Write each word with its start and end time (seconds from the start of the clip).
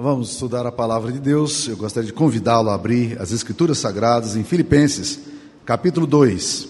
Vamos 0.00 0.30
estudar 0.30 0.64
a 0.64 0.70
palavra 0.70 1.10
de 1.10 1.18
Deus. 1.18 1.66
Eu 1.66 1.76
gostaria 1.76 2.06
de 2.06 2.12
convidá-lo 2.12 2.70
a 2.70 2.74
abrir 2.74 3.20
as 3.20 3.32
Escrituras 3.32 3.78
Sagradas 3.78 4.36
em 4.36 4.44
Filipenses, 4.44 5.18
capítulo 5.66 6.06
2. 6.06 6.68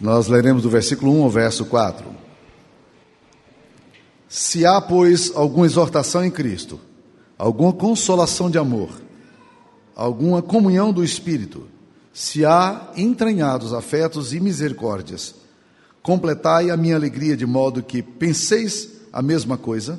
Nós 0.00 0.28
leremos 0.28 0.62
do 0.62 0.70
versículo 0.70 1.12
1 1.18 1.24
ao 1.24 1.30
verso 1.30 1.64
4. 1.64 2.06
Se 4.28 4.64
há, 4.64 4.80
pois, 4.80 5.32
alguma 5.34 5.66
exortação 5.66 6.24
em 6.24 6.30
Cristo, 6.30 6.78
alguma 7.36 7.72
consolação 7.72 8.48
de 8.48 8.56
amor, 8.56 8.90
alguma 9.96 10.40
comunhão 10.40 10.92
do 10.92 11.02
Espírito, 11.02 11.66
se 12.12 12.44
há 12.44 12.92
entranhados 12.96 13.74
afetos 13.74 14.32
e 14.32 14.38
misericórdias, 14.38 15.34
completai 16.04 16.70
a 16.70 16.76
minha 16.76 16.94
alegria 16.94 17.36
de 17.36 17.46
modo 17.46 17.82
que 17.82 18.00
penseis 18.00 18.90
a 19.12 19.20
mesma 19.20 19.58
coisa, 19.58 19.98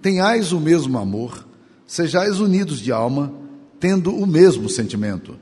tenhais 0.00 0.50
o 0.50 0.58
mesmo 0.58 0.98
amor, 0.98 1.51
Sejais 1.92 2.40
unidos 2.40 2.80
de 2.80 2.90
alma, 2.90 3.30
tendo 3.78 4.16
o 4.16 4.26
mesmo 4.26 4.66
sentimento. 4.66 5.36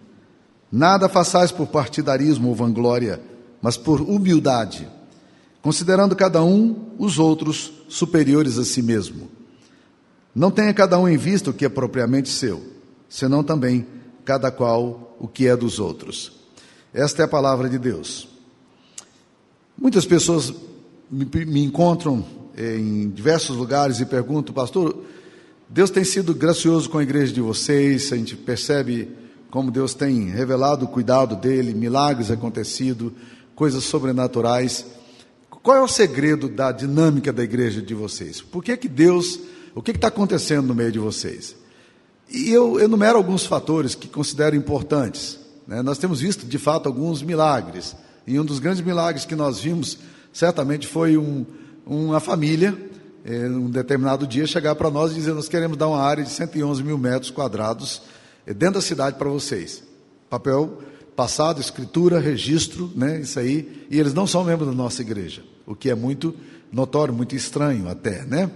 Nada 0.72 1.08
façais 1.08 1.52
por 1.52 1.68
partidarismo 1.68 2.48
ou 2.48 2.56
vanglória, 2.56 3.22
mas 3.62 3.76
por 3.76 4.00
humildade, 4.00 4.88
considerando 5.62 6.16
cada 6.16 6.42
um 6.42 6.88
os 6.98 7.20
outros 7.20 7.72
superiores 7.88 8.58
a 8.58 8.64
si 8.64 8.82
mesmo. 8.82 9.30
Não 10.34 10.50
tenha 10.50 10.74
cada 10.74 10.98
um 10.98 11.08
em 11.08 11.16
vista 11.16 11.50
o 11.50 11.52
que 11.52 11.64
é 11.64 11.68
propriamente 11.68 12.28
seu, 12.30 12.60
senão 13.08 13.44
também 13.44 13.86
cada 14.24 14.50
qual 14.50 15.16
o 15.20 15.28
que 15.28 15.46
é 15.46 15.56
dos 15.56 15.78
outros. 15.78 16.32
Esta 16.92 17.22
é 17.22 17.24
a 17.26 17.28
palavra 17.28 17.68
de 17.68 17.78
Deus. 17.78 18.28
Muitas 19.78 20.04
pessoas 20.04 20.52
me, 21.08 21.62
encontram 21.62 22.24
em 22.58 23.08
diversos 23.08 23.56
lugares 23.56 24.00
e 24.00 24.04
perguntam, 24.04 24.52
pastor, 24.52 25.04
Deus 25.72 25.88
tem 25.88 26.02
sido 26.02 26.34
gracioso 26.34 26.90
com 26.90 26.98
a 26.98 27.02
igreja 27.04 27.32
de 27.32 27.40
vocês, 27.40 28.12
a 28.12 28.16
gente 28.16 28.36
percebe 28.36 29.08
como 29.52 29.70
Deus 29.70 29.94
tem 29.94 30.28
revelado 30.28 30.84
o 30.84 30.88
cuidado 30.88 31.36
dele, 31.36 31.72
milagres 31.72 32.28
acontecido, 32.28 33.14
coisas 33.54 33.84
sobrenaturais. 33.84 34.84
Qual 35.48 35.76
é 35.76 35.80
o 35.80 35.86
segredo 35.86 36.48
da 36.48 36.72
dinâmica 36.72 37.32
da 37.32 37.44
igreja 37.44 37.80
de 37.80 37.94
vocês? 37.94 38.40
Por 38.40 38.64
que 38.64 38.76
que 38.76 38.88
Deus, 38.88 39.38
o 39.72 39.80
que 39.80 39.92
está 39.92 40.08
acontecendo 40.08 40.66
no 40.66 40.74
meio 40.74 40.90
de 40.90 40.98
vocês? 40.98 41.54
E 42.28 42.50
eu 42.50 42.80
enumero 42.80 43.16
alguns 43.16 43.46
fatores 43.46 43.94
que 43.94 44.08
considero 44.08 44.56
importantes. 44.56 45.38
Né? 45.68 45.82
Nós 45.82 45.98
temos 45.98 46.20
visto, 46.20 46.46
de 46.46 46.58
fato, 46.58 46.88
alguns 46.88 47.22
milagres. 47.22 47.94
E 48.26 48.40
um 48.40 48.44
dos 48.44 48.58
grandes 48.58 48.84
milagres 48.84 49.24
que 49.24 49.36
nós 49.36 49.60
vimos, 49.60 49.98
certamente, 50.32 50.88
foi 50.88 51.16
um, 51.16 51.46
uma 51.86 52.18
família 52.18 52.89
é, 53.24 53.46
um 53.46 53.70
determinado 53.70 54.26
dia, 54.26 54.46
chegar 54.46 54.74
para 54.74 54.90
nós 54.90 55.12
e 55.12 55.14
dizer: 55.14 55.32
Nós 55.34 55.48
queremos 55.48 55.76
dar 55.76 55.88
uma 55.88 56.00
área 56.00 56.24
de 56.24 56.30
111 56.30 56.82
mil 56.82 56.98
metros 56.98 57.30
quadrados 57.30 58.02
é, 58.46 58.54
dentro 58.54 58.74
da 58.74 58.80
cidade 58.80 59.16
para 59.16 59.28
vocês. 59.28 59.82
Papel 60.28 60.78
passado, 61.14 61.60
escritura, 61.60 62.18
registro, 62.18 62.90
né, 62.94 63.20
isso 63.20 63.38
aí. 63.38 63.86
E 63.90 63.98
eles 63.98 64.14
não 64.14 64.26
são 64.26 64.42
membros 64.44 64.68
da 64.68 64.74
nossa 64.74 65.02
igreja, 65.02 65.42
o 65.66 65.74
que 65.74 65.90
é 65.90 65.94
muito 65.94 66.34
notório, 66.72 67.12
muito 67.12 67.34
estranho 67.34 67.88
até, 67.88 68.24
né? 68.24 68.50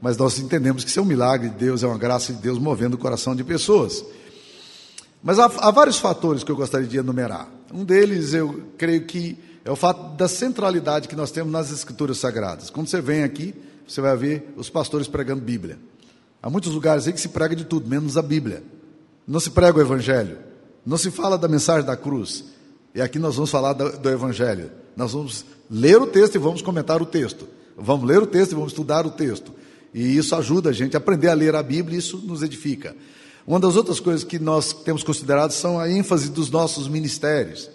Mas 0.00 0.16
nós 0.16 0.38
entendemos 0.38 0.84
que 0.84 0.90
isso 0.90 0.98
é 0.98 1.02
um 1.02 1.06
milagre 1.06 1.48
de 1.50 1.56
Deus, 1.56 1.82
é 1.82 1.86
uma 1.86 1.98
graça 1.98 2.32
de 2.32 2.40
Deus 2.40 2.58
movendo 2.58 2.94
o 2.94 2.98
coração 2.98 3.34
de 3.34 3.42
pessoas. 3.44 4.04
Mas 5.22 5.38
há, 5.38 5.46
há 5.58 5.70
vários 5.70 5.98
fatores 5.98 6.44
que 6.44 6.50
eu 6.50 6.56
gostaria 6.56 6.86
de 6.86 6.96
enumerar. 6.96 7.48
Um 7.72 7.84
deles, 7.84 8.32
eu 8.32 8.62
creio 8.78 9.04
que 9.04 9.36
é 9.64 9.70
o 9.70 9.76
fato 9.76 10.16
da 10.16 10.28
centralidade 10.28 11.08
que 11.08 11.16
nós 11.16 11.30
temos 11.30 11.52
nas 11.52 11.72
escrituras 11.72 12.18
sagradas. 12.18 12.70
Quando 12.70 12.86
você 12.86 13.00
vem 13.00 13.24
aqui, 13.24 13.54
você 13.86 14.00
vai 14.00 14.16
ver 14.16 14.52
os 14.56 14.68
pastores 14.68 15.08
pregando 15.08 15.40
Bíblia. 15.42 15.78
Há 16.42 16.50
muitos 16.50 16.72
lugares 16.72 17.06
aí 17.06 17.12
que 17.12 17.20
se 17.20 17.28
prega 17.28 17.54
de 17.54 17.64
tudo, 17.64 17.88
menos 17.88 18.16
a 18.16 18.22
Bíblia. 18.22 18.62
Não 19.26 19.40
se 19.40 19.50
prega 19.50 19.78
o 19.78 19.80
Evangelho. 19.80 20.38
Não 20.84 20.96
se 20.96 21.10
fala 21.10 21.36
da 21.36 21.48
mensagem 21.48 21.84
da 21.84 21.96
cruz. 21.96 22.44
E 22.94 23.00
aqui 23.00 23.18
nós 23.18 23.34
vamos 23.34 23.50
falar 23.50 23.72
do, 23.72 23.98
do 23.98 24.08
Evangelho. 24.08 24.70
Nós 24.96 25.12
vamos 25.12 25.44
ler 25.70 26.00
o 26.00 26.06
texto 26.06 26.36
e 26.36 26.38
vamos 26.38 26.62
comentar 26.62 27.02
o 27.02 27.06
texto. 27.06 27.48
Vamos 27.76 28.08
ler 28.08 28.22
o 28.22 28.26
texto 28.26 28.52
e 28.52 28.54
vamos 28.54 28.72
estudar 28.72 29.06
o 29.06 29.10
texto. 29.10 29.52
E 29.92 30.16
isso 30.16 30.34
ajuda 30.34 30.70
a 30.70 30.72
gente 30.72 30.96
a 30.96 30.98
aprender 30.98 31.28
a 31.28 31.34
ler 31.34 31.54
a 31.54 31.62
Bíblia 31.62 31.96
e 31.96 31.98
isso 31.98 32.18
nos 32.18 32.42
edifica. 32.42 32.94
Uma 33.46 33.60
das 33.60 33.76
outras 33.76 34.00
coisas 34.00 34.24
que 34.24 34.38
nós 34.38 34.72
temos 34.72 35.02
considerado 35.02 35.52
são 35.52 35.78
a 35.78 35.90
ênfase 35.90 36.30
dos 36.30 36.50
nossos 36.50 36.88
ministérios. 36.88 37.70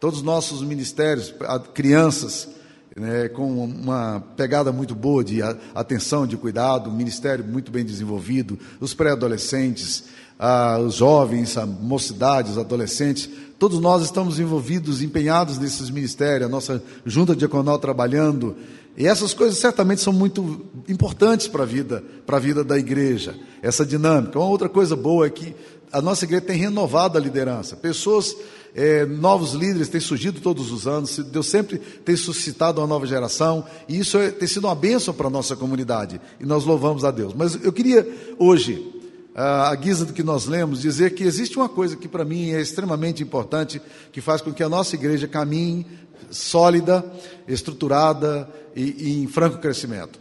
Todos 0.00 0.18
os 0.18 0.24
nossos 0.24 0.62
ministérios, 0.62 1.32
crianças, 1.74 2.48
né, 2.96 3.28
com 3.28 3.64
uma 3.64 4.22
pegada 4.36 4.70
muito 4.72 4.94
boa 4.94 5.24
de 5.24 5.40
atenção, 5.74 6.26
de 6.26 6.36
cuidado, 6.36 6.90
um 6.90 6.94
ministério 6.94 7.44
muito 7.44 7.70
bem 7.70 7.84
desenvolvido, 7.84 8.58
os 8.80 8.94
pré-adolescentes, 8.94 10.04
ah, 10.38 10.78
os 10.78 10.96
jovens, 10.96 11.56
a 11.56 11.64
mocidade, 11.64 12.50
os 12.50 12.58
adolescentes, 12.58 13.28
todos 13.58 13.78
nós 13.78 14.02
estamos 14.02 14.38
envolvidos, 14.38 15.02
empenhados 15.02 15.58
nesses 15.58 15.88
ministérios, 15.88 16.48
a 16.48 16.50
nossa 16.50 16.82
junta 17.06 17.34
diaconal 17.34 17.78
trabalhando, 17.78 18.56
e 18.96 19.06
essas 19.06 19.32
coisas 19.32 19.58
certamente 19.58 20.02
são 20.02 20.12
muito 20.12 20.66
importantes 20.86 21.48
para 21.48 21.62
a 21.62 21.66
vida, 21.66 22.04
para 22.26 22.36
a 22.36 22.40
vida 22.40 22.62
da 22.62 22.78
igreja, 22.78 23.34
essa 23.62 23.86
dinâmica. 23.86 24.38
Uma 24.38 24.48
outra 24.48 24.68
coisa 24.68 24.94
boa 24.94 25.26
é 25.26 25.30
que 25.30 25.54
a 25.90 26.02
nossa 26.02 26.24
igreja 26.24 26.42
tem 26.42 26.58
renovado 26.58 27.16
a 27.16 27.20
liderança. 27.20 27.74
Pessoas 27.76 28.36
é, 28.74 29.04
novos 29.04 29.52
líderes 29.52 29.88
têm 29.88 30.00
surgido 30.00 30.40
todos 30.40 30.70
os 30.72 30.86
anos, 30.86 31.18
Deus 31.18 31.46
sempre 31.46 31.78
tem 31.78 32.16
suscitado 32.16 32.80
uma 32.80 32.86
nova 32.86 33.06
geração, 33.06 33.64
e 33.88 33.98
isso 33.98 34.16
é, 34.16 34.30
tem 34.30 34.48
sido 34.48 34.66
uma 34.66 34.74
bênção 34.74 35.12
para 35.12 35.26
a 35.26 35.30
nossa 35.30 35.54
comunidade, 35.54 36.20
e 36.40 36.46
nós 36.46 36.64
louvamos 36.64 37.04
a 37.04 37.10
Deus. 37.10 37.34
Mas 37.34 37.62
eu 37.62 37.72
queria 37.72 38.06
hoje, 38.38 38.90
à 39.34 39.74
guisa 39.74 40.06
do 40.06 40.12
que 40.12 40.22
nós 40.22 40.46
lemos, 40.46 40.80
dizer 40.80 41.14
que 41.14 41.24
existe 41.24 41.56
uma 41.56 41.68
coisa 41.68 41.96
que 41.96 42.08
para 42.08 42.24
mim 42.24 42.50
é 42.50 42.60
extremamente 42.60 43.22
importante, 43.22 43.80
que 44.10 44.20
faz 44.20 44.40
com 44.40 44.52
que 44.52 44.62
a 44.62 44.68
nossa 44.68 44.94
igreja 44.94 45.28
caminhe 45.28 45.86
sólida, 46.30 47.04
estruturada 47.46 48.48
e, 48.74 48.82
e 48.82 49.22
em 49.22 49.26
franco 49.26 49.58
crescimento. 49.58 50.18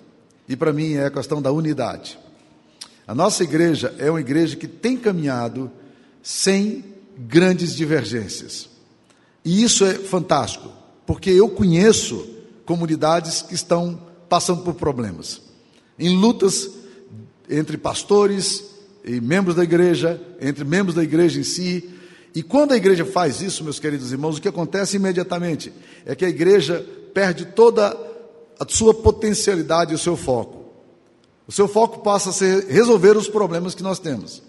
E 0.48 0.58
para 0.58 0.74
mim 0.74 0.96
é 0.96 1.06
a 1.06 1.12
questão 1.12 1.42
da 1.42 1.52
unidade. 1.52 2.20
A 3.08 3.16
nossa 3.16 3.44
igreja 3.44 3.96
é 3.98 4.10
uma 4.10 4.20
igreja 4.20 4.58
que 4.58 4.68
tem 4.68 4.98
caminhado 4.98 5.72
sem 6.22 6.91
grandes 7.18 7.76
divergências. 7.76 8.70
E 9.44 9.64
isso 9.64 9.86
é 9.86 9.94
fantástico, 9.96 10.72
porque 11.06 11.30
eu 11.30 11.50
conheço 11.50 12.28
comunidades 12.66 13.42
que 13.42 13.56
estão 13.56 14.00
passando 14.30 14.64
por 14.64 14.76
problemas, 14.76 15.42
em 16.00 16.16
lutas 16.16 16.70
entre 17.50 17.78
pastores 17.78 18.64
e 19.04 19.20
membros 19.20 19.56
da 19.56 19.64
igreja, 19.64 20.22
entre 20.40 20.64
membros 20.64 20.96
da 20.96 21.04
igreja 21.04 21.40
em 21.40 21.44
si. 21.44 21.90
E 22.34 22.42
quando 22.42 22.72
a 22.72 22.78
igreja 22.78 23.04
faz 23.04 23.42
isso, 23.42 23.64
meus 23.64 23.80
queridos 23.80 24.12
irmãos, 24.12 24.38
o 24.38 24.42
que 24.42 24.48
acontece 24.48 24.96
imediatamente 24.96 25.74
é 26.06 26.16
que 26.16 26.24
a 26.24 26.30
igreja 26.30 26.86
perde 27.14 27.46
toda 27.46 27.98
a 28.60 28.66
sua 28.70 28.94
potencialidade 28.94 29.92
e 29.92 29.96
o 29.96 30.00
seu 30.00 30.16
foco. 30.16 30.62
O 31.48 31.52
seu 31.52 31.68
foco 31.68 32.00
passa 32.00 32.30
a 32.30 32.34
ser 32.34 32.68
resolver 32.68 33.18
os 33.18 33.28
problemas 33.28 33.76
que 33.76 33.84
nós 33.84 34.00
temos. 34.00 34.42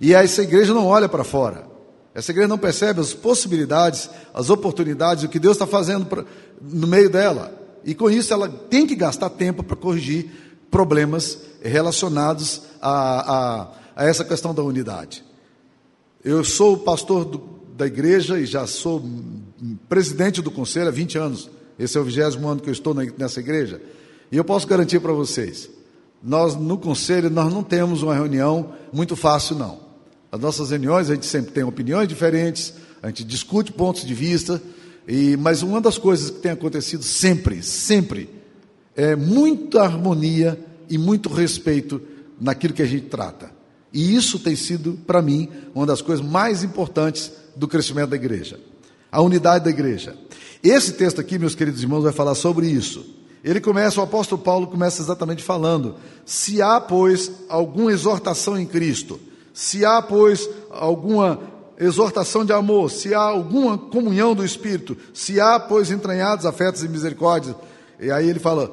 E 0.00 0.12
essa 0.12 0.42
igreja 0.42 0.74
não 0.74 0.86
olha 0.86 1.08
para 1.08 1.24
fora. 1.24 1.66
Essa 2.14 2.32
igreja 2.32 2.48
não 2.48 2.58
percebe 2.58 3.00
as 3.00 3.12
possibilidades, 3.12 4.08
as 4.34 4.50
oportunidades, 4.50 5.24
o 5.24 5.28
que 5.28 5.38
Deus 5.38 5.56
está 5.56 5.66
fazendo 5.66 6.06
pra, 6.06 6.24
no 6.60 6.86
meio 6.86 7.10
dela. 7.10 7.52
E 7.84 7.94
com 7.94 8.10
isso 8.10 8.32
ela 8.32 8.48
tem 8.48 8.86
que 8.86 8.96
gastar 8.96 9.30
tempo 9.30 9.62
para 9.62 9.76
corrigir 9.76 10.30
problemas 10.70 11.38
relacionados 11.62 12.62
a, 12.80 12.90
a, 12.90 13.68
a, 13.96 14.04
essa 14.04 14.24
questão 14.24 14.54
da 14.54 14.62
unidade. 14.62 15.24
Eu 16.24 16.42
sou 16.44 16.76
pastor 16.76 17.24
do, 17.24 17.42
da 17.76 17.86
igreja 17.86 18.38
e 18.38 18.46
já 18.46 18.66
sou 18.66 19.02
presidente 19.88 20.42
do 20.42 20.50
conselho 20.50 20.88
há 20.88 20.92
20 20.92 21.18
anos. 21.18 21.50
Esse 21.78 21.96
é 21.96 22.00
o 22.00 22.04
vigésimo 22.04 22.48
ano 22.48 22.60
que 22.60 22.68
eu 22.68 22.72
estou 22.72 22.92
nessa 22.92 23.40
igreja. 23.40 23.80
E 24.30 24.36
eu 24.36 24.44
posso 24.44 24.66
garantir 24.66 25.00
para 25.00 25.12
vocês, 25.12 25.70
nós 26.22 26.54
no 26.56 26.76
conselho 26.76 27.30
nós 27.30 27.52
não 27.52 27.62
temos 27.62 28.02
uma 28.02 28.14
reunião 28.14 28.72
muito 28.92 29.14
fácil 29.14 29.56
não. 29.56 29.87
As 30.30 30.40
nossas 30.40 30.70
reuniões, 30.70 31.10
a 31.10 31.14
gente 31.14 31.26
sempre 31.26 31.52
tem 31.52 31.64
opiniões 31.64 32.06
diferentes, 32.06 32.74
a 33.02 33.08
gente 33.08 33.24
discute 33.24 33.72
pontos 33.72 34.04
de 34.04 34.14
vista, 34.14 34.60
e, 35.06 35.36
mas 35.38 35.62
uma 35.62 35.80
das 35.80 35.96
coisas 35.96 36.30
que 36.30 36.40
tem 36.40 36.52
acontecido 36.52 37.02
sempre, 37.02 37.62
sempre, 37.62 38.28
é 38.94 39.16
muita 39.16 39.82
harmonia 39.82 40.58
e 40.90 40.98
muito 40.98 41.28
respeito 41.28 42.00
naquilo 42.38 42.74
que 42.74 42.82
a 42.82 42.86
gente 42.86 43.06
trata. 43.06 43.50
E 43.92 44.14
isso 44.14 44.38
tem 44.38 44.54
sido, 44.54 44.98
para 45.06 45.22
mim, 45.22 45.48
uma 45.74 45.86
das 45.86 46.02
coisas 46.02 46.24
mais 46.24 46.62
importantes 46.62 47.32
do 47.56 47.66
crescimento 47.66 48.10
da 48.10 48.16
igreja. 48.16 48.60
A 49.10 49.22
unidade 49.22 49.64
da 49.64 49.70
igreja. 49.70 50.14
Esse 50.62 50.92
texto 50.92 51.20
aqui, 51.20 51.38
meus 51.38 51.54
queridos 51.54 51.82
irmãos, 51.82 52.02
vai 52.02 52.12
falar 52.12 52.34
sobre 52.34 52.66
isso. 52.66 53.14
Ele 53.42 53.60
começa, 53.60 54.00
o 54.00 54.02
apóstolo 54.02 54.42
Paulo 54.42 54.66
começa 54.66 55.00
exatamente 55.00 55.42
falando: 55.42 55.94
se 56.26 56.60
há, 56.60 56.78
pois, 56.80 57.30
alguma 57.48 57.90
exortação 57.92 58.58
em 58.58 58.66
Cristo, 58.66 59.18
se 59.58 59.84
há, 59.84 60.00
pois, 60.00 60.48
alguma 60.70 61.40
exortação 61.80 62.44
de 62.44 62.52
amor, 62.52 62.92
se 62.92 63.12
há 63.12 63.18
alguma 63.18 63.76
comunhão 63.76 64.32
do 64.32 64.44
Espírito, 64.44 64.96
se 65.12 65.40
há, 65.40 65.58
pois, 65.58 65.90
entranhados 65.90 66.46
afetos 66.46 66.84
e 66.84 66.88
misericórdias. 66.88 67.56
E 67.98 68.08
aí 68.08 68.30
ele 68.30 68.38
fala: 68.38 68.70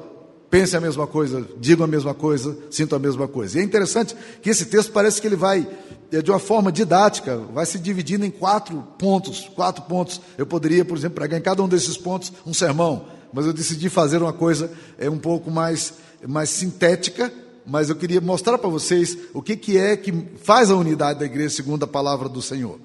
pensem 0.48 0.78
a 0.78 0.80
mesma 0.80 1.04
coisa, 1.04 1.44
digam 1.58 1.82
a 1.82 1.88
mesma 1.88 2.14
coisa, 2.14 2.56
sintam 2.70 2.94
a 2.94 3.00
mesma 3.00 3.26
coisa. 3.26 3.58
E 3.58 3.62
é 3.62 3.64
interessante 3.64 4.14
que 4.40 4.48
esse 4.48 4.66
texto 4.66 4.92
parece 4.92 5.20
que 5.20 5.26
ele 5.26 5.34
vai, 5.34 5.68
é, 6.12 6.22
de 6.22 6.30
uma 6.30 6.38
forma 6.38 6.70
didática, 6.70 7.36
vai 7.52 7.66
se 7.66 7.80
dividindo 7.80 8.24
em 8.24 8.30
quatro 8.30 8.80
pontos. 8.96 9.50
Quatro 9.56 9.82
pontos. 9.86 10.20
Eu 10.38 10.46
poderia, 10.46 10.84
por 10.84 10.96
exemplo, 10.96 11.16
pregar 11.16 11.40
em 11.40 11.42
cada 11.42 11.64
um 11.64 11.68
desses 11.68 11.96
pontos 11.96 12.32
um 12.46 12.54
sermão, 12.54 13.06
mas 13.32 13.44
eu 13.44 13.52
decidi 13.52 13.88
fazer 13.88 14.22
uma 14.22 14.32
coisa 14.32 14.70
é, 15.00 15.10
um 15.10 15.18
pouco 15.18 15.50
mais, 15.50 15.94
mais 16.24 16.48
sintética, 16.48 17.32
mas 17.66 17.90
eu 17.90 17.96
queria 17.96 18.20
mostrar 18.20 18.58
para 18.58 18.68
vocês 18.68 19.18
o 19.34 19.42
que, 19.42 19.56
que 19.56 19.76
é 19.76 19.96
que 19.96 20.12
faz 20.42 20.70
a 20.70 20.76
unidade 20.76 21.18
da 21.18 21.26
igreja 21.26 21.56
segundo 21.56 21.82
a 21.82 21.86
palavra 21.86 22.28
do 22.28 22.40
Senhor. 22.40 22.78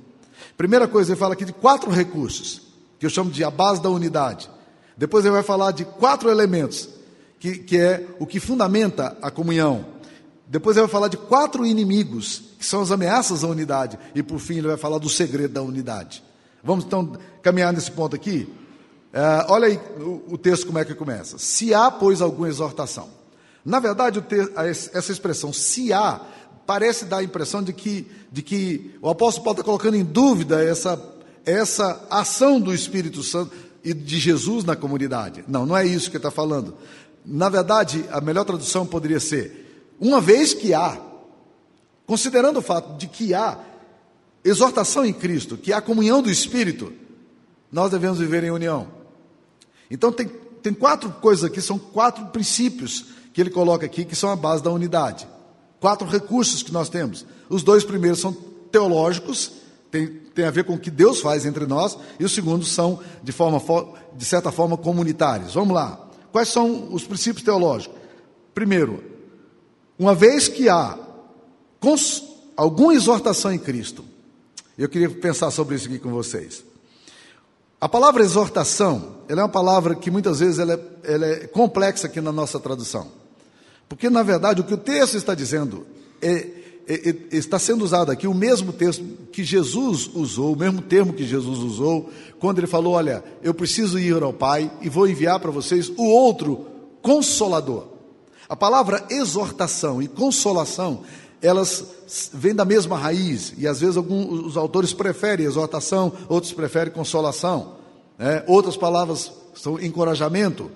Primeira 0.58 0.88
coisa, 0.88 1.12
ele 1.12 1.20
fala 1.20 1.34
aqui 1.34 1.46
de 1.46 1.54
quatro 1.54 1.92
recursos, 1.92 2.62
que 3.00 3.06
eu 3.06 3.10
chamo 3.10 3.32
de 3.32 3.44
a 3.44 3.52
base 3.52 3.82
da 3.82 3.90
unidade. 3.90 4.50
Depois 4.98 5.26
ele 5.26 5.34
vai 5.34 5.44
falar 5.44 5.72
de 5.72 5.86
quatro 5.86 6.30
elementos, 6.30 6.90
que, 7.40 7.58
que 7.58 7.78
é 7.78 8.08
o 8.20 8.26
que 8.26 8.40
fundamenta 8.40 9.18
a 9.22 9.32
comunhão. 9.32 9.86
Depois 10.48 10.76
ele 10.76 10.86
vai 10.86 10.92
falar 10.92 11.08
de 11.08 11.18
quatro 11.18 11.66
inimigos, 11.66 12.44
que 12.60 12.66
são 12.66 12.82
as 12.82 12.92
ameaças 12.92 13.44
à 13.44 13.48
unidade. 13.48 13.98
E 14.14 14.22
por 14.22 14.40
fim 14.40 14.58
ele 14.58 14.68
vai 14.68 14.78
falar 14.78 14.98
do 14.98 15.10
segredo 15.10 15.54
da 15.54 15.62
unidade. 15.62 16.24
Vamos 16.64 16.86
então 16.86 17.14
caminhar 17.42 17.74
nesse 17.74 17.90
ponto 17.90 18.16
aqui? 18.16 18.48
É, 19.14 19.46
olha 19.50 19.68
aí 19.68 19.80
o, 20.00 20.34
o, 20.34 20.38
texto 20.38 20.66
como 20.66 20.80
é 20.80 20.86
que 20.86 20.94
começa. 20.94 21.38
Se 21.38 21.74
há, 21.74 21.90
pois, 21.90 22.22
alguma 22.22 22.48
exortação. 22.48 23.10
Na 23.64 23.80
verdade, 23.80 24.24
essa 24.56 25.12
expressão, 25.12 25.54
se 25.54 25.94
há, 25.94 26.20
parece 26.66 27.06
dar 27.06 27.18
a 27.18 27.24
impressão 27.24 27.62
de 27.62 27.74
que, 27.74 28.08
de 28.32 28.42
que 28.42 28.96
o 29.02 29.10
apóstolo 29.10 29.44
Paulo 29.44 29.60
está 29.60 29.64
colocando 29.64 29.96
em 29.96 30.04
dúvida 30.04 30.64
essa, 30.64 31.00
essa 31.46 32.08
ação 32.10 32.60
do 32.60 32.74
Espírito 32.74 33.22
Santo 33.22 33.56
e 33.84 33.94
de 33.94 34.20
Jesus 34.20 34.64
na 34.64 34.76
comunidade. 34.76 35.44
Não, 35.48 35.66
não 35.66 35.78
é 35.78 35.86
isso 35.86 36.10
que 36.10 36.18
está 36.18 36.32
falando. 36.32 36.76
Na 37.26 37.50
verdade, 37.50 38.06
a 38.12 38.20
melhor 38.20 38.46
tradução 38.46 38.86
poderia 38.86 39.20
ser: 39.20 39.86
uma 40.00 40.20
vez 40.20 40.54
que 40.54 40.74
há, 40.74 41.00
considerando 42.06 42.58
o 42.58 42.64
fato 42.64 42.98
de 42.98 43.08
que 43.08 43.34
há 43.34 43.60
exortação 44.44 45.06
em 45.06 45.14
Cristo, 45.14 45.56
que 45.56 45.72
há 45.72 45.80
comunhão 45.80 46.22
do 46.22 46.32
Espírito, 46.32 46.92
nós 47.72 47.92
devemos 47.92 48.18
viver 48.18 48.44
em 48.44 48.50
união. 48.50 48.88
Então, 49.90 50.12
tem, 50.12 50.28
tem 50.64 50.74
quatro 50.74 51.12
coisas 51.12 51.44
aqui, 51.44 51.62
são 51.62 51.78
quatro 51.78 52.26
princípios 52.28 53.21
que 53.34 53.42
ele 53.42 53.50
coloca 53.50 53.86
aqui, 53.86 54.06
que 54.06 54.16
são 54.16 54.30
a 54.30 54.36
base 54.36 54.64
da 54.64 54.72
unidade. 54.72 55.28
Quatro 55.80 56.08
recursos 56.08 56.62
que 56.62 56.72
nós 56.72 56.90
temos. 56.90 57.26
Os 57.50 57.64
dois 57.64 57.84
primeiros 57.84 58.20
são 58.20 58.34
teológicos, 58.72 59.52
tem, 59.90 60.08
tem 60.08 60.46
a 60.46 60.52
ver 60.52 60.64
com 60.64 60.74
o 60.74 60.80
que 60.80 60.92
Deus 60.92 61.20
faz 61.20 61.46
entre 61.46 61.66
nós, 61.66 61.98
e 62.20 62.24
os 62.24 62.34
segundos 62.34 62.72
são, 62.72 63.00
de, 63.24 63.32
forma, 63.32 63.62
de 64.16 64.26
certa 64.26 64.52
forma, 64.52 64.78
comunitários. 64.78 65.54
Vamos 65.54 65.74
lá. 65.74 66.08
Quais 66.32 66.48
são 66.48 66.94
os 66.94 67.04
princípios 67.04 67.44
teológicos? 67.44 67.98
Primeiro, 68.54 69.04
uma 69.98 70.16
vez 70.16 70.48
que 70.48 70.70
há 70.70 70.98
alguma 72.56 72.94
exortação 72.94 73.52
em 73.54 73.60
Cristo, 73.60 74.06
eu 74.78 74.88
queria 74.88 75.10
pensar 75.10 75.52
sobre 75.52 75.76
isso 75.76 75.88
aqui 75.88 76.00
com 76.00 76.10
vocês. 76.12 76.64
A 77.80 77.90
palavra 77.90 78.24
exortação, 78.24 79.18
ela 79.28 79.42
é 79.42 79.44
uma 79.44 79.50
palavra 79.50 79.96
que 79.96 80.12
muitas 80.12 80.40
vezes 80.40 80.60
ela 80.60 80.74
é, 80.74 81.14
ela 81.14 81.26
é 81.26 81.48
complexa 81.48 82.08
aqui 82.08 82.22
na 82.22 82.32
nossa 82.32 82.60
tradução. 82.60 83.21
Porque, 83.92 84.10
na 84.10 84.24
verdade, 84.24 84.62
o 84.62 84.64
que 84.64 84.74
o 84.74 84.78
texto 84.78 85.18
está 85.18 85.36
dizendo 85.36 85.86
é, 86.22 86.48
é, 86.88 87.10
é, 87.10 87.16
está 87.34 87.60
sendo 87.60 87.84
usado 87.84 88.10
aqui 88.10 88.26
o 88.26 88.34
mesmo 88.34 88.72
texto 88.72 89.04
que 89.34 89.44
Jesus 89.44 90.10
usou, 90.14 90.54
o 90.54 90.58
mesmo 90.58 90.82
termo 90.82 91.12
que 91.12 91.26
Jesus 91.26 91.60
usou, 91.60 92.10
quando 92.40 92.60
ele 92.60 92.68
falou: 92.68 92.94
Olha, 92.94 93.22
eu 93.44 93.54
preciso 93.54 94.00
ir 94.00 94.24
ao 94.24 94.32
Pai 94.32 94.72
e 94.80 94.88
vou 94.88 95.10
enviar 95.10 95.42
para 95.42 95.52
vocês 95.52 95.92
o 95.98 96.06
outro 96.06 96.68
consolador. 97.02 97.90
A 98.48 98.56
palavra 98.56 99.04
exortação 99.10 100.02
e 100.02 100.08
consolação, 100.08 101.02
elas 101.42 101.86
vêm 102.34 102.56
da 102.56 102.64
mesma 102.64 102.98
raiz, 102.98 103.54
e 103.58 103.68
às 103.68 103.82
vezes 103.82 103.98
alguns 103.98 104.46
os 104.46 104.56
autores 104.56 104.94
preferem 104.94 105.46
exortação, 105.46 106.14
outros 106.30 106.54
preferem 106.54 106.94
consolação, 106.94 107.76
né? 108.18 108.42
outras 108.48 108.78
palavras 108.78 109.34
são 109.54 109.78
encorajamento. 109.78 110.72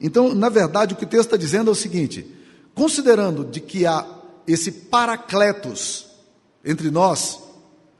Então, 0.00 0.32
na 0.36 0.48
verdade, 0.48 0.94
o 0.94 0.96
que 0.96 1.02
o 1.02 1.08
texto 1.08 1.24
está 1.24 1.36
dizendo 1.36 1.68
é 1.68 1.72
o 1.72 1.74
seguinte: 1.74 2.38
considerando 2.74 3.44
de 3.44 3.60
que 3.60 3.86
há 3.86 4.06
esse 4.46 4.72
paracletos 4.72 6.06
entre 6.64 6.90
nós, 6.90 7.40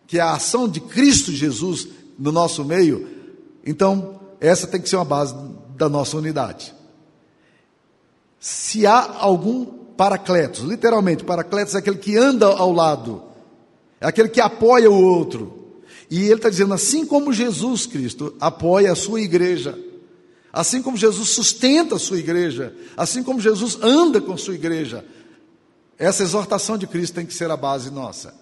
que 0.07 0.19
é 0.19 0.21
a 0.21 0.33
ação 0.33 0.69
de 0.69 0.81
Cristo 0.81 1.33
Jesus 1.33 1.89
no 2.19 2.33
nosso 2.33 2.65
meio, 2.65 3.09
então 3.65 4.21
essa 4.41 4.67
tem 4.67 4.81
que 4.81 4.89
ser 4.89 4.97
uma 4.97 5.05
base 5.05 5.35
da 5.77 5.89
nossa 5.89 6.17
unidade. 6.17 6.75
Se 8.39 8.87
há 8.87 9.17
algum 9.19 9.67
paracletos, 9.67 10.61
literalmente, 10.61 11.25
paracletos 11.25 11.75
é 11.75 11.79
aquele 11.79 11.99
que 11.99 12.17
anda 12.17 12.47
ao 12.47 12.73
lado, 12.73 13.23
é 14.01 14.07
aquele 14.07 14.29
que 14.29 14.41
apoia 14.41 14.91
o 14.91 15.03
outro. 15.03 15.59
E 16.11 16.25
ele 16.25 16.35
está 16.35 16.49
dizendo, 16.49 16.75
assim 16.75 17.07
como 17.07 17.33
Jesus 17.33 17.87
Cristo 17.87 18.35
apoia 18.41 18.93
a 18.93 18.97
sua 18.97 19.21
igreja, 19.21 19.79
assim 20.53 20.83
como 20.83 20.97
Jesus 20.97 21.31
sustenta 21.31 21.97
a 21.97 21.99
sua 21.99 22.19
igreja, 22.19 22.75
assim 22.97 23.23
como 23.23 23.41
Jesus 23.41 23.79
anda 23.83 24.21
com 24.21 24.33
a 24.33 24.39
sua 24.39 24.55
igreja, 24.55 25.05
essa 25.99 26.23
exortação 26.23 26.79
de 26.79 26.87
Cristo 26.87 27.15
tem 27.15 27.27
que 27.27 27.35
ser 27.35 27.51
a 27.51 27.57
base 27.57 27.91
nossa. 27.91 28.35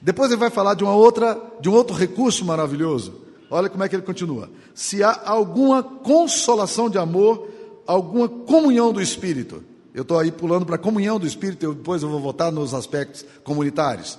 Depois 0.00 0.30
ele 0.30 0.40
vai 0.40 0.50
falar 0.50 0.74
de 0.74 0.84
uma 0.84 0.94
outra, 0.94 1.40
de 1.60 1.68
um 1.68 1.72
outro 1.72 1.94
recurso 1.94 2.44
maravilhoso. 2.44 3.20
Olha 3.50 3.68
como 3.68 3.82
é 3.84 3.88
que 3.88 3.96
ele 3.96 4.02
continua. 4.02 4.50
Se 4.74 5.02
há 5.02 5.22
alguma 5.24 5.82
consolação 5.82 6.88
de 6.90 6.98
amor, 6.98 7.48
alguma 7.86 8.28
comunhão 8.28 8.92
do 8.92 9.00
Espírito. 9.00 9.64
Eu 9.94 10.02
estou 10.02 10.18
aí 10.18 10.30
pulando 10.30 10.66
para 10.66 10.76
a 10.76 10.78
comunhão 10.78 11.18
do 11.18 11.26
Espírito, 11.26 11.64
eu, 11.64 11.74
depois 11.74 12.02
eu 12.02 12.08
vou 12.08 12.20
voltar 12.20 12.52
nos 12.52 12.74
aspectos 12.74 13.24
comunitários. 13.42 14.18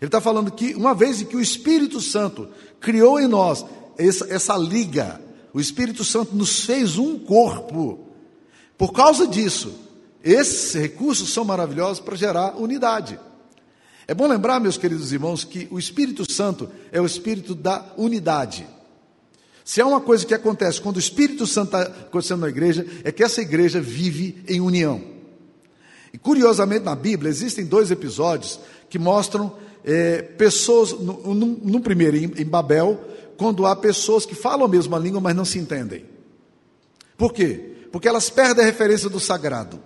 Ele 0.00 0.08
está 0.08 0.20
falando 0.20 0.50
que, 0.50 0.74
uma 0.74 0.94
vez 0.94 1.22
que 1.22 1.36
o 1.36 1.40
Espírito 1.40 2.00
Santo 2.00 2.48
criou 2.80 3.20
em 3.20 3.28
nós 3.28 3.64
essa, 3.98 4.32
essa 4.32 4.56
liga, 4.56 5.20
o 5.52 5.60
Espírito 5.60 6.04
Santo 6.04 6.34
nos 6.34 6.64
fez 6.64 6.96
um 6.96 7.18
corpo. 7.18 8.06
Por 8.78 8.92
causa 8.92 9.26
disso, 9.26 9.74
esses 10.22 10.74
recursos 10.74 11.32
são 11.32 11.44
maravilhosos 11.44 12.00
para 12.00 12.16
gerar 12.16 12.56
unidade. 12.56 13.18
É 14.06 14.14
bom 14.14 14.26
lembrar, 14.26 14.60
meus 14.60 14.76
queridos 14.76 15.12
irmãos, 15.12 15.44
que 15.44 15.68
o 15.70 15.78
Espírito 15.78 16.30
Santo 16.30 16.68
é 16.90 17.00
o 17.00 17.06
Espírito 17.06 17.54
da 17.54 17.92
unidade. 17.96 18.66
Se 19.64 19.80
há 19.80 19.86
uma 19.86 20.00
coisa 20.00 20.26
que 20.26 20.34
acontece 20.34 20.80
quando 20.80 20.96
o 20.96 21.00
Espírito 21.00 21.46
Santo 21.46 21.76
está 21.76 21.82
acontecendo 21.82 22.40
na 22.40 22.48
igreja, 22.48 22.84
é 23.04 23.12
que 23.12 23.22
essa 23.22 23.40
igreja 23.40 23.80
vive 23.80 24.42
em 24.48 24.60
união. 24.60 25.00
E 26.12 26.18
curiosamente 26.18 26.84
na 26.84 26.96
Bíblia 26.96 27.30
existem 27.30 27.64
dois 27.64 27.90
episódios 27.90 28.58
que 28.88 28.98
mostram 28.98 29.54
é, 29.84 30.22
pessoas, 30.22 30.92
no, 30.92 31.80
primeiro, 31.80 32.16
em, 32.16 32.32
em 32.36 32.44
Babel, 32.44 33.00
quando 33.40 33.64
há 33.64 33.74
pessoas 33.74 34.26
que 34.26 34.34
falam 34.34 34.66
a 34.66 34.68
mesma 34.68 34.98
língua, 34.98 35.18
mas 35.18 35.34
não 35.34 35.46
se 35.46 35.58
entendem. 35.58 36.04
Por 37.16 37.32
quê? 37.32 37.86
Porque 37.90 38.06
elas 38.06 38.28
perdem 38.28 38.62
a 38.62 38.66
referência 38.66 39.08
do 39.08 39.18
sagrado. 39.18 39.80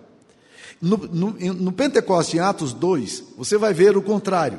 No, 0.83 0.97
no, 0.97 1.31
no 1.31 1.71
Pentecoste, 1.71 2.37
em 2.37 2.41
Atos 2.41 2.73
2, 2.73 3.23
você 3.39 3.57
vai 3.57 3.73
ver 3.73 3.97
o 3.97 4.03
contrário. 4.03 4.59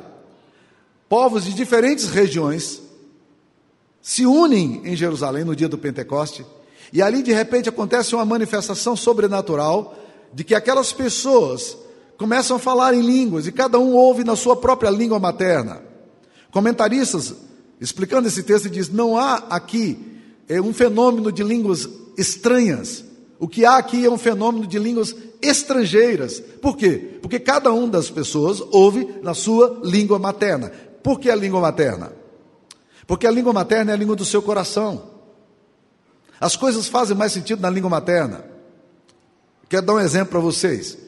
Povos 1.10 1.44
de 1.44 1.52
diferentes 1.52 2.08
regiões 2.08 2.80
se 4.00 4.24
unem 4.24 4.80
em 4.86 4.96
Jerusalém 4.96 5.44
no 5.44 5.54
dia 5.54 5.68
do 5.68 5.76
Pentecoste, 5.76 6.46
e 6.90 7.02
ali 7.02 7.22
de 7.22 7.34
repente 7.34 7.68
acontece 7.68 8.14
uma 8.14 8.24
manifestação 8.24 8.96
sobrenatural 8.96 9.94
de 10.32 10.42
que 10.42 10.54
aquelas 10.54 10.90
pessoas 10.94 11.76
começam 12.16 12.56
a 12.56 12.60
falar 12.60 12.94
em 12.94 13.02
línguas 13.02 13.46
e 13.46 13.52
cada 13.52 13.78
um 13.78 13.92
ouve 13.92 14.24
na 14.24 14.36
sua 14.36 14.56
própria 14.56 14.88
língua 14.88 15.18
materna. 15.18 15.82
Comentaristas 16.50 17.44
explicando 17.80 18.28
esse 18.28 18.42
texto 18.42 18.68
diz: 18.68 18.88
não 18.88 19.16
há 19.16 19.36
aqui 19.50 19.98
é, 20.48 20.60
um 20.60 20.72
fenômeno 20.72 21.30
de 21.30 21.42
línguas 21.42 21.88
estranhas. 22.16 23.04
O 23.38 23.46
que 23.46 23.64
há 23.64 23.76
aqui 23.76 24.04
é 24.04 24.10
um 24.10 24.16
fenômeno 24.16 24.66
de 24.66 24.78
línguas 24.78 25.14
estrangeiras. 25.42 26.40
Por 26.40 26.76
quê? 26.76 27.18
Porque 27.20 27.38
cada 27.38 27.72
uma 27.72 27.88
das 27.88 28.10
pessoas 28.10 28.62
ouve 28.70 29.06
na 29.22 29.34
sua 29.34 29.80
língua 29.84 30.18
materna. 30.18 30.72
Por 31.02 31.20
que 31.20 31.30
a 31.30 31.36
língua 31.36 31.60
materna? 31.60 32.12
Porque 33.06 33.26
a 33.26 33.30
língua 33.30 33.52
materna 33.52 33.92
é 33.92 33.94
a 33.94 33.98
língua 33.98 34.16
do 34.16 34.24
seu 34.24 34.42
coração. 34.42 35.10
As 36.40 36.56
coisas 36.56 36.88
fazem 36.88 37.16
mais 37.16 37.32
sentido 37.32 37.60
na 37.60 37.70
língua 37.70 37.88
materna. 37.88 38.44
Quero 39.68 39.86
dar 39.86 39.94
um 39.94 40.00
exemplo 40.00 40.30
para 40.30 40.40
vocês. 40.40 40.98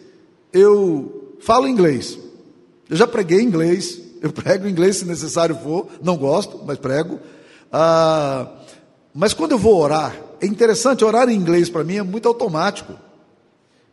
Eu 0.52 1.36
falo 1.40 1.68
inglês. 1.68 2.18
Eu 2.88 2.96
já 2.96 3.06
preguei 3.06 3.40
inglês. 3.40 4.00
Eu 4.20 4.32
prego 4.32 4.68
inglês 4.68 4.96
se 4.96 5.04
necessário 5.04 5.56
for. 5.56 5.88
Não 6.02 6.16
gosto, 6.16 6.60
mas 6.64 6.78
prego. 6.78 7.18
Ah, 7.72 8.48
mas 9.14 9.32
quando 9.34 9.52
eu 9.52 9.58
vou 9.58 9.76
orar, 9.80 10.16
é 10.40 10.46
interessante, 10.46 11.04
orar 11.04 11.28
em 11.28 11.34
inglês 11.34 11.68
para 11.68 11.84
mim 11.84 11.96
é 11.96 12.02
muito 12.02 12.28
automático. 12.28 12.94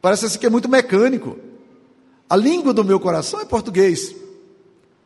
Parece 0.01 0.25
assim 0.25 0.39
que 0.39 0.45
é 0.45 0.49
muito 0.49 0.69
mecânico. 0.69 1.37
A 2.29 2.35
língua 2.35 2.73
do 2.73 2.83
meu 2.83 2.99
coração 2.99 3.39
é 3.39 3.45
português. 3.45 4.15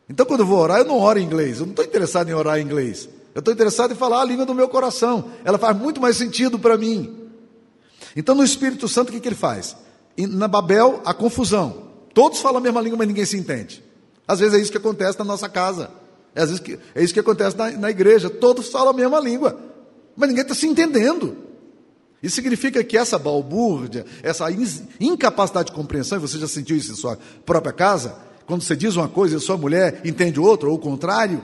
Então, 0.08 0.26
quando 0.26 0.40
eu 0.40 0.46
vou 0.46 0.58
orar, 0.58 0.78
eu 0.78 0.84
não 0.84 0.98
oro 0.98 1.18
em 1.18 1.24
inglês. 1.24 1.60
Eu 1.60 1.66
não 1.66 1.72
estou 1.72 1.84
interessado 1.84 2.28
em 2.28 2.34
orar 2.34 2.58
em 2.58 2.62
inglês. 2.62 3.08
Eu 3.34 3.38
estou 3.38 3.54
interessado 3.54 3.92
em 3.92 3.96
falar 3.96 4.22
a 4.22 4.24
língua 4.24 4.44
do 4.44 4.54
meu 4.54 4.68
coração. 4.68 5.30
Ela 5.44 5.56
faz 5.56 5.76
muito 5.76 6.00
mais 6.00 6.16
sentido 6.16 6.58
para 6.58 6.76
mim. 6.76 7.28
Então, 8.16 8.34
no 8.34 8.42
Espírito 8.42 8.88
Santo, 8.88 9.10
o 9.10 9.12
que, 9.12 9.20
que 9.20 9.28
ele 9.28 9.36
faz? 9.36 9.76
na 10.18 10.48
Babel, 10.48 11.00
a 11.04 11.14
confusão. 11.14 11.90
Todos 12.12 12.40
falam 12.40 12.58
a 12.58 12.60
mesma 12.60 12.80
língua, 12.80 12.98
mas 12.98 13.08
ninguém 13.08 13.24
se 13.24 13.38
entende. 13.38 13.82
Às 14.26 14.40
vezes 14.40 14.54
é 14.54 14.62
isso 14.62 14.70
que 14.70 14.78
acontece 14.78 15.18
na 15.18 15.24
nossa 15.24 15.48
casa. 15.48 15.90
É, 16.34 16.42
às 16.42 16.50
vezes 16.50 16.60
que, 16.62 16.78
é 16.94 17.02
isso 17.02 17.12
que 17.12 17.20
acontece 17.20 17.56
na, 17.56 17.70
na 17.72 17.90
igreja. 17.90 18.30
Todos 18.30 18.68
falam 18.68 18.90
a 18.90 18.92
mesma 18.92 19.18
língua, 19.20 19.58
mas 20.16 20.28
ninguém 20.28 20.42
está 20.42 20.54
se 20.54 20.66
entendendo. 20.66 21.36
Isso 22.22 22.36
significa 22.36 22.84
que 22.84 22.96
essa 22.96 23.18
balbúrdia, 23.18 24.04
essa 24.22 24.46
incapacidade 25.00 25.70
de 25.70 25.74
compreensão, 25.74 26.18
e 26.18 26.20
você 26.20 26.38
já 26.38 26.46
sentiu 26.46 26.76
isso 26.76 26.92
em 26.92 26.96
sua 26.96 27.18
própria 27.46 27.72
casa, 27.72 28.14
quando 28.46 28.62
você 28.62 28.76
diz 28.76 28.96
uma 28.96 29.08
coisa 29.08 29.36
e 29.36 29.40
sua 29.40 29.56
mulher 29.56 30.02
entende 30.04 30.38
outra, 30.38 30.68
ou 30.68 30.74
o 30.74 30.78
contrário, 30.78 31.42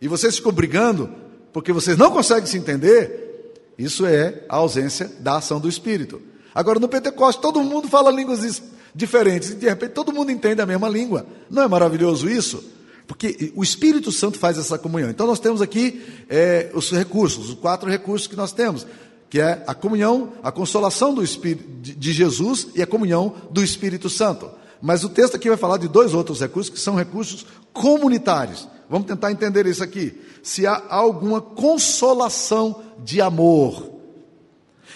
e 0.00 0.08
vocês 0.08 0.36
ficam 0.36 0.52
brigando 0.52 1.10
porque 1.52 1.72
vocês 1.72 1.96
não 1.96 2.10
conseguem 2.10 2.44
se 2.44 2.58
entender, 2.58 3.54
isso 3.78 4.04
é 4.04 4.42
a 4.46 4.56
ausência 4.56 5.10
da 5.20 5.38
ação 5.38 5.58
do 5.58 5.68
Espírito. 5.68 6.20
Agora, 6.54 6.78
no 6.78 6.88
Pentecostes, 6.88 7.40
todo 7.40 7.62
mundo 7.62 7.88
fala 7.88 8.10
línguas 8.10 8.62
diferentes, 8.96 9.50
e 9.50 9.54
de 9.54 9.68
repente 9.68 9.92
todo 9.92 10.12
mundo 10.12 10.32
entende 10.32 10.60
a 10.60 10.66
mesma 10.66 10.88
língua. 10.88 11.26
Não 11.48 11.62
é 11.62 11.68
maravilhoso 11.68 12.28
isso? 12.28 12.64
Porque 13.06 13.52
o 13.54 13.62
Espírito 13.62 14.10
Santo 14.10 14.38
faz 14.38 14.58
essa 14.58 14.76
comunhão. 14.76 15.08
Então, 15.08 15.28
nós 15.28 15.38
temos 15.38 15.62
aqui 15.62 16.02
é, 16.28 16.72
os 16.74 16.90
recursos, 16.90 17.50
os 17.50 17.54
quatro 17.54 17.88
recursos 17.88 18.26
que 18.26 18.34
nós 18.34 18.52
temos 18.52 18.84
que 19.28 19.40
é 19.40 19.62
a 19.66 19.74
comunhão, 19.74 20.32
a 20.42 20.52
consolação 20.52 21.12
do 21.12 21.22
Espírito, 21.22 21.64
de 21.80 22.12
Jesus 22.12 22.68
e 22.74 22.82
a 22.82 22.86
comunhão 22.86 23.34
do 23.50 23.62
Espírito 23.62 24.08
Santo. 24.08 24.48
Mas 24.80 25.04
o 25.04 25.08
texto 25.08 25.34
aqui 25.34 25.48
vai 25.48 25.58
falar 25.58 25.78
de 25.78 25.88
dois 25.88 26.14
outros 26.14 26.40
recursos 26.40 26.72
que 26.72 26.80
são 26.80 26.94
recursos 26.94 27.44
comunitários. 27.72 28.68
Vamos 28.88 29.06
tentar 29.06 29.32
entender 29.32 29.66
isso 29.66 29.82
aqui. 29.82 30.20
Se 30.42 30.66
há 30.66 30.80
alguma 30.88 31.40
consolação 31.40 32.82
de 33.02 33.20
amor. 33.20 33.90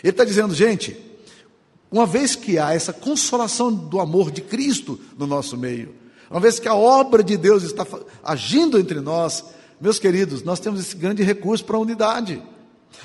Ele 0.02 0.10
está 0.10 0.24
dizendo, 0.24 0.54
gente, 0.54 0.96
uma 1.90 2.06
vez 2.06 2.36
que 2.36 2.58
há 2.58 2.72
essa 2.72 2.92
consolação 2.92 3.72
do 3.72 4.00
amor 4.00 4.30
de 4.30 4.40
Cristo 4.40 4.98
no 5.18 5.26
nosso 5.26 5.56
meio, 5.56 5.94
uma 6.30 6.40
vez 6.40 6.60
que 6.60 6.68
a 6.68 6.74
obra 6.74 7.24
de 7.24 7.36
Deus 7.36 7.64
está 7.64 7.84
agindo 8.22 8.78
entre 8.78 9.00
nós, 9.00 9.44
meus 9.80 9.98
queridos, 9.98 10.44
nós 10.44 10.60
temos 10.60 10.80
esse 10.80 10.94
grande 10.94 11.22
recurso 11.22 11.64
para 11.64 11.76
a 11.76 11.80
unidade. 11.80 12.40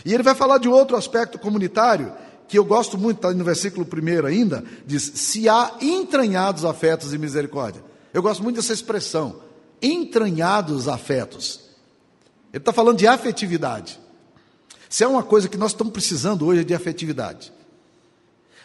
E 0.04 0.14
ele 0.14 0.22
vai 0.22 0.36
falar 0.36 0.60
de 0.60 0.70
outro 0.70 0.96
aspecto 0.96 1.40
comunitário, 1.40 2.14
que 2.48 2.60
eu 2.60 2.66
gosto 2.66 2.98
muito, 2.98 3.18
está 3.18 3.34
no 3.34 3.44
versículo 3.44 3.88
1 3.88 4.26
ainda, 4.28 4.64
diz: 4.86 5.12
se 5.16 5.50
há 5.50 5.76
entranhados 5.82 6.64
afetos 6.64 7.14
e 7.14 7.18
misericórdia. 7.18 7.84
Eu 8.14 8.22
gosto 8.22 8.44
muito 8.44 8.58
dessa 8.58 8.74
expressão, 8.74 9.42
entranhados 9.82 10.88
afetos. 10.88 11.62
Ele 12.54 12.62
está 12.62 12.72
falando 12.72 12.98
de 12.98 13.08
afetividade. 13.08 14.00
Se 14.88 15.04
é 15.04 15.08
uma 15.08 15.24
coisa 15.24 15.50
que 15.50 15.58
nós 15.58 15.72
estamos 15.72 15.92
precisando 15.92 16.46
hoje 16.46 16.62
é 16.62 16.64
de 16.64 16.74
afetividade. 16.74 17.52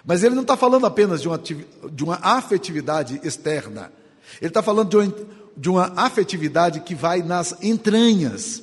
Mas 0.04 0.23
ele 0.23 0.35
não 0.35 0.42
está 0.42 0.57
falando 0.57 0.87
apenas 0.87 1.21
de 1.21 1.28
uma, 1.28 1.38
de 1.38 2.04
uma 2.04 2.19
afetividade 2.23 3.21
externa. 3.23 3.92
Ele 4.40 4.49
está 4.49 4.62
falando 4.62 4.88
de 4.88 4.97
uma, 4.97 5.14
de 5.57 5.71
uma 5.71 5.92
afetividade 5.97 6.80
que 6.80 6.95
vai 6.95 7.23
nas 7.23 7.57
entranhas. 7.62 8.62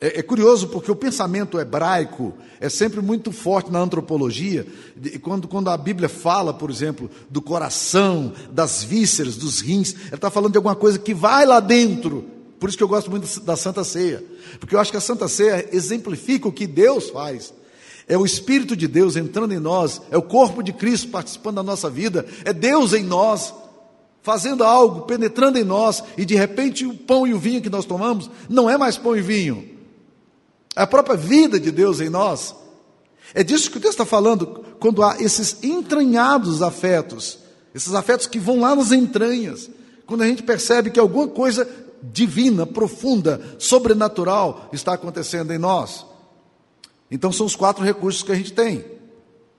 É, 0.00 0.18
é, 0.18 0.22
curioso 0.22 0.68
porque 0.68 0.90
o 0.90 0.96
pensamento 0.96 1.58
hebraico 1.58 2.34
é 2.60 2.68
sempre 2.68 3.00
muito 3.00 3.32
forte 3.32 3.70
na 3.70 3.78
antropologia. 3.78 4.66
Quando, 5.22 5.48
quando 5.48 5.70
a 5.70 5.76
Bíblia 5.76 6.08
fala, 6.08 6.52
por 6.52 6.70
exemplo, 6.70 7.10
do 7.30 7.40
coração, 7.40 8.32
das 8.50 8.82
vísceras, 8.82 9.36
dos 9.36 9.60
rins, 9.60 9.94
ela 10.06 10.16
está 10.16 10.30
falando 10.30 10.52
de 10.52 10.58
alguma 10.58 10.76
coisa 10.76 10.98
que 10.98 11.14
vai 11.14 11.46
lá 11.46 11.60
dentro. 11.60 12.24
Por 12.58 12.68
isso 12.68 12.78
que 12.78 12.84
eu 12.84 12.88
gosto 12.88 13.10
muito 13.10 13.40
da 13.40 13.56
Santa 13.56 13.84
Ceia. 13.84 14.22
Porque 14.58 14.74
eu 14.74 14.80
acho 14.80 14.90
que 14.90 14.96
a 14.96 15.00
Santa 15.00 15.28
Ceia 15.28 15.68
exemplifica 15.72 16.48
o 16.48 16.52
que 16.52 16.66
Deus 16.66 17.10
faz. 17.10 17.52
É 18.06 18.18
o 18.18 18.24
Espírito 18.24 18.76
de 18.76 18.86
Deus 18.86 19.16
entrando 19.16 19.54
em 19.54 19.58
nós, 19.58 20.00
é 20.10 20.18
o 20.18 20.22
corpo 20.22 20.62
de 20.62 20.72
Cristo 20.72 21.08
participando 21.08 21.56
da 21.56 21.62
nossa 21.62 21.88
vida, 21.88 22.26
é 22.44 22.52
Deus 22.52 22.92
em 22.92 23.02
nós, 23.02 23.54
fazendo 24.22 24.62
algo, 24.62 25.02
penetrando 25.02 25.58
em 25.58 25.64
nós, 25.64 26.02
e 26.16 26.24
de 26.24 26.34
repente 26.34 26.84
o 26.84 26.94
pão 26.94 27.26
e 27.26 27.32
o 27.32 27.38
vinho 27.38 27.62
que 27.62 27.70
nós 27.70 27.84
tomamos 27.84 28.30
não 28.48 28.68
é 28.68 28.76
mais 28.76 28.96
pão 28.96 29.16
e 29.16 29.22
vinho, 29.22 29.68
a 30.76 30.86
própria 30.86 31.16
vida 31.16 31.58
de 31.58 31.70
Deus 31.70 32.00
em 32.00 32.08
nós. 32.08 32.54
É 33.32 33.42
disso 33.42 33.70
que 33.70 33.78
o 33.78 33.80
texto 33.80 33.94
está 33.94 34.06
falando, 34.06 34.64
quando 34.78 35.02
há 35.02 35.16
esses 35.20 35.62
entranhados 35.62 36.62
afetos, 36.62 37.38
esses 37.74 37.94
afetos 37.94 38.26
que 38.26 38.38
vão 38.38 38.60
lá 38.60 38.76
nas 38.76 38.92
entranhas, 38.92 39.70
quando 40.06 40.22
a 40.22 40.26
gente 40.26 40.42
percebe 40.42 40.90
que 40.90 41.00
alguma 41.00 41.28
coisa 41.28 41.66
divina, 42.02 42.66
profunda, 42.66 43.40
sobrenatural 43.58 44.68
está 44.72 44.92
acontecendo 44.92 45.52
em 45.52 45.58
nós. 45.58 46.04
Então 47.10 47.30
são 47.32 47.46
os 47.46 47.56
quatro 47.56 47.84
recursos 47.84 48.22
que 48.22 48.32
a 48.32 48.34
gente 48.34 48.52
tem. 48.52 48.84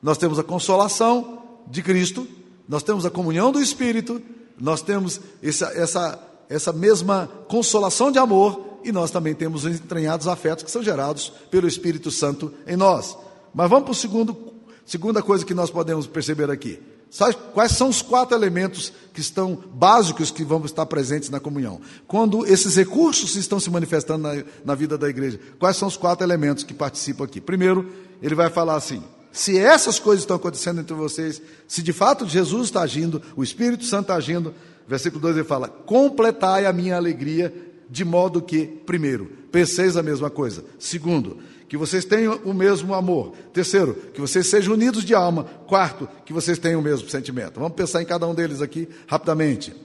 Nós 0.02 0.18
temos 0.18 0.38
a 0.38 0.44
consolação 0.44 1.42
de 1.68 1.82
Cristo, 1.82 2.28
nós 2.68 2.84
temos 2.84 3.06
a 3.06 3.10
comunhão 3.10 3.52
do 3.52 3.62
Espírito, 3.62 4.22
nós 4.60 4.82
temos 4.82 5.20
essa, 5.42 5.68
essa, 5.68 6.20
essa 6.50 6.74
mesma 6.74 7.30
consolação 7.48 8.12
de 8.12 8.20
amor 8.20 8.80
e 8.84 8.92
nós 8.92 9.10
também 9.10 9.34
temos 9.34 9.66
os 9.66 9.76
entranhados 9.76 10.28
afetos 10.28 10.64
que 10.64 10.72
são 10.72 10.84
gerados 10.84 11.32
pelo 11.50 11.68
Espírito 11.68 12.12
Santo 12.12 12.54
em 12.68 12.76
nós. 12.76 13.18
Mas 13.54 13.70
vamos 13.70 13.86
para 13.86 13.92
o 13.92 13.96
segundo, 13.96 14.54
segunda 14.86 15.22
coisa 15.22 15.46
que 15.46 15.54
nós 15.54 15.72
podemos 15.72 16.06
perceber 16.08 16.52
aqui. 16.52 16.80
Sabe 17.16 17.38
quais 17.54 17.72
são 17.72 17.88
os 17.88 18.02
quatro 18.02 18.36
elementos 18.36 18.92
que 19.14 19.22
estão 19.22 19.58
básicos 19.74 20.32
que 20.32 20.44
vão 20.44 20.66
estar 20.66 20.86
presentes 20.86 21.30
na 21.30 21.40
comunhão? 21.40 21.80
Quando 22.06 22.46
esses 22.46 22.76
recursos 22.76 23.38
estão 23.38 23.58
se 23.58 23.70
manifestando 23.70 24.24
na, 24.24 24.44
na 24.66 24.76
vida 24.76 24.98
da 24.98 25.08
igreja, 25.08 25.40
quais 25.58 25.78
são 25.78 25.88
os 25.88 25.96
quatro 25.96 26.26
elementos 26.26 26.66
que 26.66 26.74
participam 26.74 27.24
aqui? 27.24 27.40
Primeiro, 27.40 27.90
ele 28.22 28.36
vai 28.36 28.50
falar 28.50 28.76
assim: 28.76 29.02
se 29.32 29.58
essas 29.58 29.98
coisas 29.98 30.24
estão 30.24 30.36
acontecendo 30.36 30.82
entre 30.82 30.94
vocês, 30.94 31.42
se 31.70 31.82
de 31.82 31.94
fato 31.94 32.28
Jesus 32.28 32.66
está 32.66 32.82
agindo, 32.82 33.22
o 33.38 33.46
Espírito 33.46 33.86
Santo 33.86 34.02
está 34.02 34.16
agindo, 34.16 34.54
versículo 34.86 35.22
2 35.22 35.38
ele 35.38 35.46
fala: 35.46 35.70
completai 35.70 36.66
a 36.66 36.74
minha 36.74 36.98
alegria 36.98 37.54
de 37.90 38.04
modo 38.04 38.42
que, 38.42 38.66
primeiro, 38.66 39.32
penseis 39.54 39.96
a 39.96 40.04
mesma 40.04 40.30
coisa. 40.30 40.66
Segundo, 40.78 41.38
que 41.68 41.78
vocês 41.78 42.06
tenham 42.06 42.36
o 42.44 42.54
mesmo 42.54 42.94
amor. 42.94 43.34
Terceiro, 43.52 43.96
que 44.14 44.22
vocês 44.22 44.48
sejam 44.48 44.74
unidos 44.74 45.04
de 45.04 45.16
alma. 45.16 45.46
Quarto, 45.68 46.08
que 46.26 46.34
vocês 46.34 46.60
tenham 46.60 46.80
o 46.80 46.84
mesmo 46.84 47.10
sentimento. 47.10 47.60
Vamos 47.60 47.76
pensar 47.76 48.02
em 48.02 48.06
cada 48.06 48.28
um 48.28 48.36
deles 48.36 48.62
aqui 48.62 48.88
rapidamente. 49.08 49.76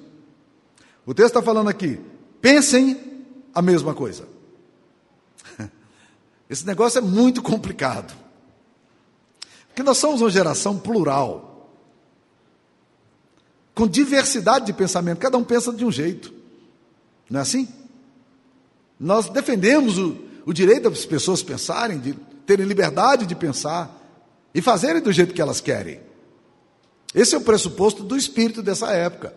O 1.06 1.14
texto 1.14 1.28
está 1.28 1.42
falando 1.42 1.68
aqui, 1.68 1.99
pensem 2.40 3.25
a 3.54 3.62
mesma 3.62 3.94
coisa. 3.94 4.28
Esse 6.49 6.66
negócio 6.66 6.99
é 6.99 7.02
muito 7.02 7.42
complicado. 7.42 8.14
Porque 9.68 9.82
nós 9.82 9.99
somos 9.99 10.20
uma 10.20 10.30
geração 10.30 10.78
plural, 10.78 11.70
com 13.75 13.87
diversidade 13.87 14.66
de 14.66 14.72
pensamento, 14.72 15.18
cada 15.18 15.38
um 15.38 15.44
pensa 15.44 15.72
de 15.72 15.84
um 15.84 15.90
jeito. 15.90 16.34
Não 17.30 17.38
é 17.38 17.42
assim? 17.42 17.66
Nós 18.99 19.30
defendemos 19.30 19.96
o, 19.96 20.29
o 20.47 20.52
direito 20.52 20.88
das 20.88 21.04
pessoas 21.04 21.42
pensarem, 21.42 21.99
de 21.99 22.14
terem 22.47 22.66
liberdade 22.66 23.26
de 23.26 23.35
pensar 23.35 23.97
e 24.52 24.61
fazerem 24.61 25.00
do 25.00 25.12
jeito 25.12 25.32
que 25.32 25.40
elas 25.40 25.61
querem. 25.61 26.00
Esse 27.14 27.35
é 27.35 27.38
o 27.38 27.42
pressuposto 27.42 28.02
do 28.02 28.16
espírito 28.16 28.62
dessa 28.62 28.90
época. 28.90 29.35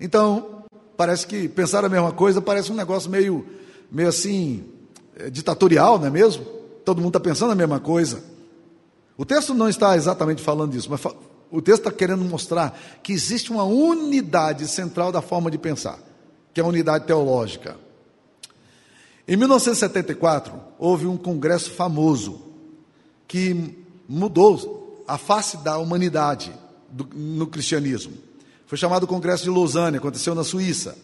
Então, 0.00 0.64
parece 0.96 1.26
que 1.26 1.48
pensar 1.48 1.84
a 1.84 1.88
mesma 1.88 2.12
coisa 2.12 2.40
parece 2.40 2.72
um 2.72 2.74
negócio 2.74 3.10
meio, 3.10 3.46
meio 3.90 4.08
assim, 4.08 4.64
é, 5.16 5.28
ditatorial, 5.30 5.98
não 5.98 6.06
é 6.06 6.10
mesmo? 6.10 6.44
Todo 6.84 6.98
mundo 6.98 7.16
está 7.16 7.20
pensando 7.20 7.52
a 7.52 7.54
mesma 7.54 7.80
coisa. 7.80 8.22
O 9.16 9.24
texto 9.24 9.54
não 9.54 9.68
está 9.68 9.96
exatamente 9.96 10.42
falando 10.42 10.72
disso, 10.72 10.88
mas 10.90 11.00
o 11.50 11.62
texto 11.62 11.80
está 11.80 11.92
querendo 11.92 12.24
mostrar 12.24 12.78
que 13.02 13.12
existe 13.12 13.52
uma 13.52 13.64
unidade 13.64 14.66
central 14.66 15.12
da 15.12 15.22
forma 15.22 15.50
de 15.50 15.58
pensar, 15.58 15.98
que 16.52 16.60
é 16.60 16.64
a 16.64 16.66
unidade 16.66 17.06
teológica. 17.06 17.76
Em 19.26 19.36
1974, 19.36 20.52
houve 20.78 21.06
um 21.06 21.16
congresso 21.16 21.70
famoso 21.70 22.42
que 23.26 23.74
mudou 24.06 25.02
a 25.08 25.16
face 25.16 25.56
da 25.58 25.78
humanidade 25.78 26.52
do, 26.90 27.08
no 27.14 27.46
cristianismo. 27.46 28.12
Foi 28.66 28.76
chamado 28.76 29.06
Congresso 29.06 29.44
de 29.44 29.50
Lausanne, 29.50 29.96
aconteceu 29.96 30.34
na 30.34 30.44
Suíça. 30.44 30.96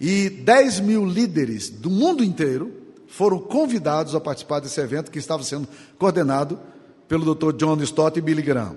E 0.00 0.28
10 0.28 0.80
mil 0.80 1.06
líderes 1.06 1.70
do 1.70 1.88
mundo 1.88 2.24
inteiro 2.24 2.72
foram 3.06 3.38
convidados 3.38 4.14
a 4.14 4.20
participar 4.20 4.60
desse 4.60 4.80
evento 4.80 5.10
que 5.10 5.18
estava 5.18 5.44
sendo 5.44 5.68
coordenado 5.98 6.58
pelo 7.06 7.34
Dr. 7.34 7.52
John 7.52 7.80
Stott 7.82 8.18
e 8.18 8.22
Billy 8.22 8.42
Graham. 8.42 8.76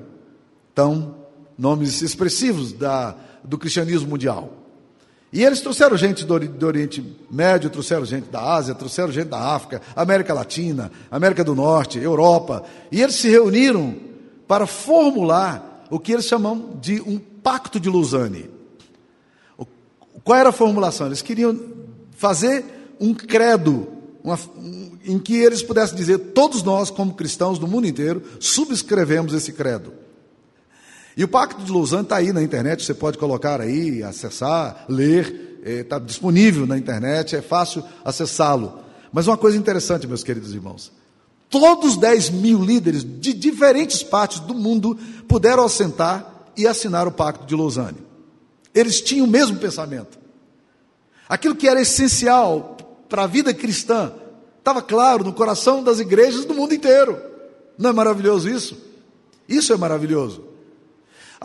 Então, 0.71 1.15
nomes 1.57 2.01
expressivos 2.01 2.73
da, 2.73 3.15
do 3.43 3.57
cristianismo 3.57 4.09
mundial. 4.09 4.64
E 5.35 5.43
eles 5.43 5.59
trouxeram 5.59 5.97
gente 5.97 6.23
do, 6.23 6.65
Oriente 6.65 7.03
Médio, 7.29 7.69
trouxeram 7.69 8.05
gente 8.05 8.29
da 8.29 8.41
Ásia, 8.41 8.73
trouxeram 8.73 9.11
gente 9.11 9.27
da 9.27 9.53
África, 9.53 9.81
América 9.93 10.33
Latina, 10.33 10.89
América 11.11 11.43
do 11.43 11.53
Norte, 11.53 11.99
Europa. 11.99 12.63
E 12.89 13.01
eles 13.01 13.15
se 13.15 13.27
reuniram 13.27 13.97
para 14.47 14.65
formular 14.65 15.85
o 15.91 15.99
que 15.99 16.13
eles 16.13 16.23
chamam 16.23 16.77
de 16.79 17.01
um 17.01 17.19
pacto 17.19 17.81
de 17.81 17.89
Lausanne. 17.89 18.49
Qual 20.23 20.39
era 20.39 20.49
a 20.49 20.53
formulação? 20.53 21.07
Eles 21.07 21.21
queriam 21.21 21.59
fazer 22.11 22.95
um 22.97 23.13
credo 23.13 23.89
uma, 24.23 24.39
um, 24.57 24.97
em 25.03 25.19
que 25.19 25.35
eles 25.35 25.61
pudessem 25.61 25.97
dizer: 25.97 26.17
todos 26.33 26.63
nós, 26.63 26.89
como 26.89 27.13
cristãos 27.13 27.59
do 27.59 27.67
mundo 27.67 27.85
inteiro, 27.85 28.23
subscrevemos 28.39 29.33
esse 29.33 29.51
credo. 29.51 30.04
E 31.17 31.23
o 31.23 31.27
Pacto 31.27 31.63
de 31.63 31.71
Lausanne 31.71 32.03
está 32.03 32.17
aí 32.17 32.33
na 32.33 32.43
internet, 32.43 32.83
você 32.83 32.93
pode 32.93 33.17
colocar 33.17 33.61
aí, 33.61 34.03
acessar, 34.03 34.85
ler, 34.89 35.61
está 35.63 35.97
disponível 35.97 36.67
na 36.67 36.77
internet, 36.77 37.35
é 37.35 37.41
fácil 37.41 37.83
acessá-lo. 38.03 38.79
Mas 39.13 39.27
uma 39.27 39.37
coisa 39.37 39.57
interessante, 39.57 40.05
meus 40.07 40.23
queridos 40.23 40.53
irmãos: 40.53 40.91
todos 41.49 41.91
os 41.91 41.97
10 41.97 42.31
mil 42.31 42.61
líderes 42.61 43.03
de 43.03 43.33
diferentes 43.33 44.03
partes 44.03 44.41
do 44.41 44.53
mundo 44.53 44.97
puderam 45.27 45.63
assentar 45.63 46.49
e 46.57 46.67
assinar 46.67 47.07
o 47.07 47.11
Pacto 47.11 47.45
de 47.45 47.55
Lausanne. 47.55 47.97
Eles 48.73 48.99
tinham 48.99 49.25
o 49.25 49.29
mesmo 49.29 49.57
pensamento. 49.57 50.19
Aquilo 51.29 51.55
que 51.55 51.67
era 51.67 51.81
essencial 51.81 52.75
para 53.07 53.23
a 53.23 53.27
vida 53.27 53.53
cristã 53.53 54.11
estava 54.59 54.81
claro 54.81 55.23
no 55.23 55.31
coração 55.31 55.81
das 55.81 55.99
igrejas 55.99 56.43
do 56.43 56.53
mundo 56.53 56.73
inteiro. 56.73 57.17
Não 57.77 57.91
é 57.91 57.93
maravilhoso 57.93 58.49
isso? 58.49 58.77
Isso 59.47 59.71
é 59.71 59.77
maravilhoso. 59.77 60.54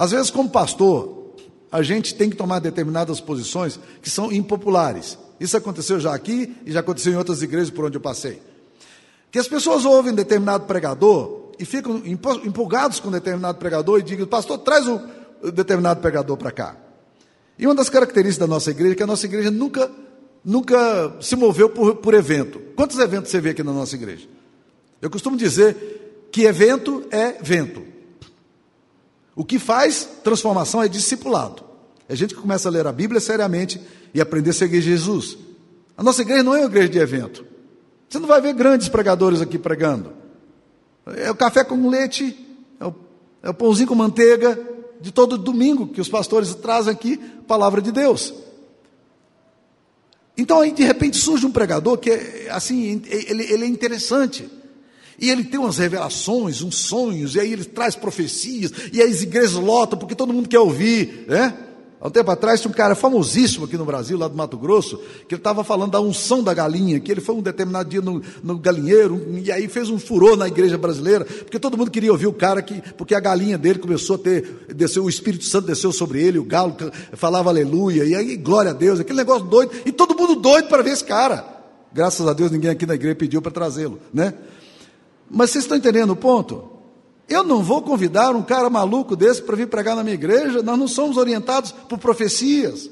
Às 0.00 0.12
vezes, 0.12 0.30
como 0.30 0.48
pastor, 0.48 1.34
a 1.70 1.82
gente 1.82 2.14
tem 2.14 2.30
que 2.30 2.36
tomar 2.36 2.58
determinadas 2.58 3.20
posições 3.20 3.78
que 4.00 4.08
são 4.08 4.32
impopulares. 4.32 5.18
Isso 5.38 5.54
aconteceu 5.58 6.00
já 6.00 6.14
aqui 6.14 6.56
e 6.64 6.72
já 6.72 6.80
aconteceu 6.80 7.12
em 7.12 7.16
outras 7.16 7.42
igrejas 7.42 7.68
por 7.68 7.84
onde 7.84 7.98
eu 7.98 8.00
passei. 8.00 8.40
Que 9.30 9.38
as 9.38 9.46
pessoas 9.46 9.84
ouvem 9.84 10.14
determinado 10.14 10.64
pregador 10.64 11.50
e 11.58 11.66
ficam 11.66 12.00
empolgados 12.06 12.98
com 12.98 13.10
determinado 13.10 13.58
pregador 13.58 14.00
e 14.00 14.02
digam, 14.02 14.26
pastor, 14.26 14.56
traz 14.60 14.88
o 14.88 15.02
determinado 15.52 16.00
pregador 16.00 16.38
para 16.38 16.50
cá. 16.50 16.76
E 17.58 17.66
uma 17.66 17.74
das 17.74 17.90
características 17.90 18.38
da 18.38 18.46
nossa 18.46 18.70
igreja 18.70 18.94
é 18.94 18.96
que 18.96 19.02
a 19.02 19.06
nossa 19.06 19.26
igreja 19.26 19.50
nunca, 19.50 19.90
nunca 20.42 21.14
se 21.20 21.36
moveu 21.36 21.68
por, 21.68 21.96
por 21.96 22.14
evento. 22.14 22.58
Quantos 22.74 22.98
eventos 22.98 23.30
você 23.30 23.38
vê 23.38 23.50
aqui 23.50 23.62
na 23.62 23.74
nossa 23.74 23.96
igreja? 23.96 24.26
Eu 25.02 25.10
costumo 25.10 25.36
dizer 25.36 26.28
que 26.32 26.44
evento 26.44 27.04
é 27.10 27.32
vento. 27.42 27.89
O 29.40 29.44
que 29.44 29.58
faz 29.58 30.06
transformação 30.22 30.82
é 30.82 30.86
discipulado. 30.86 31.64
É 32.06 32.14
gente 32.14 32.34
que 32.34 32.40
começa 32.42 32.68
a 32.68 32.70
ler 32.70 32.86
a 32.86 32.92
Bíblia 32.92 33.18
seriamente 33.22 33.80
e 34.12 34.20
aprender 34.20 34.50
a 34.50 34.52
seguir 34.52 34.82
Jesus. 34.82 35.34
A 35.96 36.02
nossa 36.02 36.20
igreja 36.20 36.42
não 36.42 36.54
é 36.54 36.58
uma 36.58 36.66
igreja 36.66 36.90
de 36.90 36.98
evento. 36.98 37.42
Você 38.06 38.18
não 38.18 38.28
vai 38.28 38.38
ver 38.42 38.52
grandes 38.52 38.90
pregadores 38.90 39.40
aqui 39.40 39.58
pregando. 39.58 40.12
É 41.16 41.30
o 41.30 41.34
café 41.34 41.64
com 41.64 41.88
leite, 41.88 42.38
é 42.78 42.84
o, 42.84 42.94
é 43.42 43.48
o 43.48 43.54
pãozinho 43.54 43.88
com 43.88 43.94
manteiga, 43.94 44.60
de 45.00 45.10
todo 45.10 45.38
domingo 45.38 45.86
que 45.86 46.02
os 46.02 46.08
pastores 46.10 46.54
trazem 46.56 46.92
aqui 46.92 47.16
palavra 47.48 47.80
de 47.80 47.92
Deus. 47.92 48.34
Então 50.36 50.60
aí 50.60 50.70
de 50.70 50.84
repente 50.84 51.16
surge 51.16 51.46
um 51.46 51.50
pregador 51.50 51.96
que 51.96 52.10
é 52.10 52.50
assim, 52.50 53.02
ele, 53.06 53.44
ele 53.44 53.64
é 53.64 53.68
interessante. 53.68 54.46
E 55.20 55.30
ele 55.30 55.44
tem 55.44 55.60
umas 55.60 55.78
revelações, 55.78 56.62
uns 56.62 56.76
sonhos, 56.76 57.34
e 57.34 57.40
aí 57.40 57.52
ele 57.52 57.64
traz 57.64 57.94
profecias, 57.94 58.72
e 58.92 59.02
aí 59.02 59.10
as 59.10 59.22
igrejas 59.22 59.52
lotam, 59.52 59.98
porque 59.98 60.14
todo 60.14 60.32
mundo 60.32 60.48
quer 60.48 60.60
ouvir, 60.60 61.26
né? 61.28 61.54
Há 62.00 62.08
um 62.08 62.10
tempo 62.10 62.30
atrás 62.30 62.62
tinha 62.62 62.70
um 62.70 62.74
cara 62.74 62.94
famosíssimo 62.94 63.66
aqui 63.66 63.76
no 63.76 63.84
Brasil, 63.84 64.16
lá 64.16 64.26
do 64.26 64.34
Mato 64.34 64.56
Grosso, 64.56 64.96
que 65.28 65.34
ele 65.34 65.40
estava 65.40 65.62
falando 65.62 65.90
da 65.90 66.00
unção 66.00 66.42
da 66.42 66.54
galinha, 66.54 66.98
que 66.98 67.12
ele 67.12 67.20
foi 67.20 67.34
um 67.34 67.42
determinado 67.42 67.90
dia 67.90 68.00
no, 68.00 68.22
no, 68.42 68.58
galinheiro, 68.58 69.22
e 69.44 69.52
aí 69.52 69.68
fez 69.68 69.90
um 69.90 69.98
furor 69.98 70.34
na 70.34 70.48
igreja 70.48 70.78
brasileira, 70.78 71.26
porque 71.26 71.58
todo 71.58 71.76
mundo 71.76 71.90
queria 71.90 72.10
ouvir 72.10 72.26
o 72.26 72.32
cara, 72.32 72.62
que, 72.62 72.82
porque 72.96 73.14
a 73.14 73.20
galinha 73.20 73.58
dele 73.58 73.78
começou 73.78 74.16
a 74.16 74.18
ter, 74.18 74.64
desceu, 74.74 75.04
o 75.04 75.10
Espírito 75.10 75.44
Santo 75.44 75.66
desceu 75.66 75.92
sobre 75.92 76.22
ele, 76.22 76.38
o 76.38 76.44
galo 76.44 76.74
falava 77.12 77.50
aleluia, 77.50 78.04
e 78.04 78.14
aí 78.14 78.34
glória 78.34 78.70
a 78.70 78.74
Deus, 78.74 78.98
aquele 78.98 79.18
negócio 79.18 79.44
doido, 79.44 79.70
e 79.84 79.92
todo 79.92 80.16
mundo 80.16 80.36
doido 80.36 80.68
para 80.68 80.82
ver 80.82 80.92
esse 80.92 81.04
cara. 81.04 81.44
Graças 81.92 82.26
a 82.26 82.32
Deus 82.32 82.50
ninguém 82.50 82.70
aqui 82.70 82.86
na 82.86 82.94
igreja 82.94 83.16
pediu 83.16 83.42
para 83.42 83.52
trazê-lo, 83.52 84.00
né? 84.14 84.32
Mas 85.30 85.50
vocês 85.50 85.64
estão 85.64 85.76
entendendo 85.76 86.10
o 86.10 86.16
ponto? 86.16 86.68
Eu 87.28 87.44
não 87.44 87.62
vou 87.62 87.80
convidar 87.80 88.34
um 88.34 88.42
cara 88.42 88.68
maluco 88.68 89.14
desse 89.14 89.40
para 89.40 89.54
vir 89.54 89.68
pregar 89.68 89.94
na 89.94 90.02
minha 90.02 90.14
igreja, 90.14 90.62
nós 90.62 90.76
não 90.76 90.88
somos 90.88 91.16
orientados 91.16 91.70
por 91.70 91.96
profecias, 91.96 92.90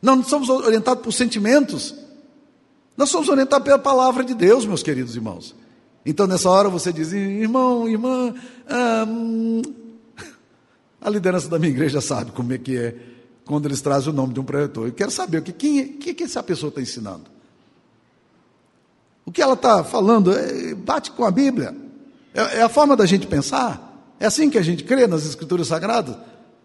nós 0.00 0.16
não 0.16 0.24
somos 0.24 0.48
orientados 0.48 1.04
por 1.04 1.12
sentimentos, 1.12 1.94
nós 2.96 3.10
somos 3.10 3.28
orientados 3.28 3.64
pela 3.64 3.78
palavra 3.78 4.24
de 4.24 4.32
Deus, 4.32 4.64
meus 4.64 4.82
queridos 4.82 5.14
irmãos. 5.14 5.54
Então, 6.06 6.26
nessa 6.26 6.48
hora 6.48 6.70
você 6.70 6.90
diz, 6.90 7.12
irmão, 7.12 7.86
irmã, 7.86 8.34
ah, 8.66 9.04
hum, 9.06 9.60
a 11.00 11.10
liderança 11.10 11.48
da 11.48 11.58
minha 11.58 11.70
igreja 11.70 12.00
sabe 12.00 12.32
como 12.32 12.52
é 12.52 12.58
que 12.58 12.76
é 12.76 12.96
quando 13.44 13.66
eles 13.66 13.82
trazem 13.82 14.10
o 14.10 14.16
nome 14.16 14.32
de 14.32 14.40
um 14.40 14.44
pregador. 14.44 14.86
Eu 14.86 14.92
quero 14.92 15.10
saber 15.10 15.38
o 15.38 15.42
que, 15.42 15.52
quem, 15.52 15.80
é, 15.80 15.84
que, 15.84 16.14
que 16.14 16.24
essa 16.24 16.42
pessoa 16.42 16.68
está 16.68 16.80
ensinando. 16.80 17.33
O 19.26 19.32
que 19.32 19.42
ela 19.42 19.54
está 19.54 19.82
falando 19.82 20.36
é, 20.36 20.74
bate 20.74 21.10
com 21.10 21.24
a 21.24 21.30
Bíblia. 21.30 21.74
É, 22.34 22.58
é 22.58 22.62
a 22.62 22.68
forma 22.68 22.96
da 22.96 23.06
gente 23.06 23.26
pensar? 23.26 24.14
É 24.20 24.26
assim 24.26 24.50
que 24.50 24.58
a 24.58 24.62
gente 24.62 24.84
crê 24.84 25.06
nas 25.06 25.24
Escrituras 25.24 25.68
Sagradas? 25.68 26.16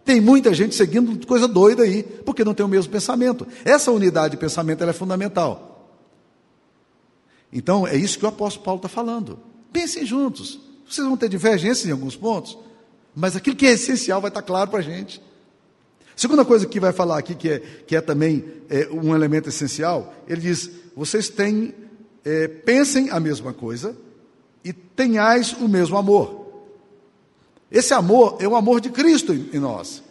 Tem 0.04 0.20
muita 0.20 0.54
gente 0.54 0.76
seguindo 0.76 1.26
coisa 1.28 1.48
doida 1.48 1.84
aí, 1.84 2.04
porque 2.04 2.44
não 2.44 2.54
tem 2.54 2.66
o 2.66 2.70
mesmo 2.70 2.92
pensamento. 2.92 3.46
Essa 3.64 3.92
unidade 3.92 4.32
de 4.32 4.38
pensamento 4.38 4.84
é 4.84 4.94
fundamental. 4.94 5.96
Então, 7.52 7.88
é 7.88 7.96
isso 7.96 8.18
que 8.18 8.26
o 8.26 8.30
apóstolo 8.30 8.66
Paulo 8.66 8.80
está 8.80 8.90
falando. 8.90 9.40
Pensem 9.72 10.06
juntos. 10.06 10.60
Vocês 10.88 11.06
vão 11.06 11.16
ter 11.16 11.30
divergências 11.30 11.86
em 11.86 11.92
alguns 11.92 12.16
pontos, 12.16 12.58
mas 13.16 13.36
aquilo 13.36 13.56
que 13.56 13.68
é 13.68 13.72
essencial 13.72 14.20
vai 14.20 14.30
estar 14.30 14.42
claro 14.42 14.70
para 14.70 14.80
a 14.80 14.84
gente. 14.84 15.22
Segunda 16.16 16.44
coisa 16.44 16.66
que 16.66 16.80
vai 16.80 16.92
falar 16.92 17.18
aqui, 17.18 17.36
que 17.36 17.50
é, 17.50 17.60
que 17.60 17.96
é 17.96 18.02
também 18.02 18.44
é, 18.70 18.90
um 18.92 19.16
elemento 19.16 19.50
essencial, 19.50 20.14
ele 20.28 20.42
diz: 20.42 20.70
vocês 20.96 21.30
têm, 21.30 21.74
é, 22.24 22.48
pensem 22.48 23.10
a 23.10 23.20
mesma 23.20 23.54
coisa, 23.54 23.96
e 24.64 24.74
tenhais 24.74 25.54
o 25.54 25.68
mesmo 25.68 25.98
amor. 25.98 26.48
Esse 27.72 27.94
amor 27.94 28.38
é 28.40 28.48
o 28.48 28.56
amor 28.56 28.82
de 28.82 28.90
Cristo 28.90 29.34
em 29.34 29.60
nós. 29.60 30.04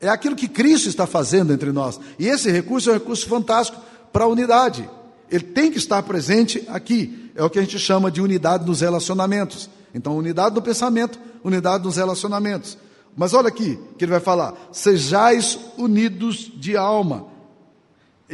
É 0.00 0.08
aquilo 0.08 0.36
que 0.36 0.48
Cristo 0.48 0.88
está 0.88 1.06
fazendo 1.06 1.52
entre 1.52 1.70
nós. 1.72 1.98
E 2.18 2.26
esse 2.26 2.50
recurso 2.50 2.90
é 2.90 2.92
um 2.92 2.96
recurso 2.96 3.28
fantástico 3.28 3.80
para 4.12 4.24
a 4.24 4.28
unidade. 4.28 4.88
Ele 5.30 5.44
tem 5.44 5.70
que 5.70 5.78
estar 5.78 6.02
presente 6.02 6.64
aqui. 6.68 7.30
É 7.34 7.42
o 7.42 7.50
que 7.50 7.58
a 7.58 7.62
gente 7.62 7.78
chama 7.78 8.10
de 8.10 8.20
unidade 8.20 8.66
nos 8.66 8.80
relacionamentos. 8.80 9.68
Então, 9.94 10.16
unidade 10.16 10.54
no 10.54 10.62
pensamento, 10.62 11.18
unidade 11.44 11.84
nos 11.84 11.96
relacionamentos. 11.96 12.76
Mas 13.16 13.34
olha 13.34 13.48
aqui, 13.48 13.78
que 13.98 14.04
ele 14.04 14.12
vai 14.12 14.20
falar: 14.20 14.54
sejais 14.72 15.58
unidos 15.76 16.50
de 16.54 16.76
alma. 16.76 17.26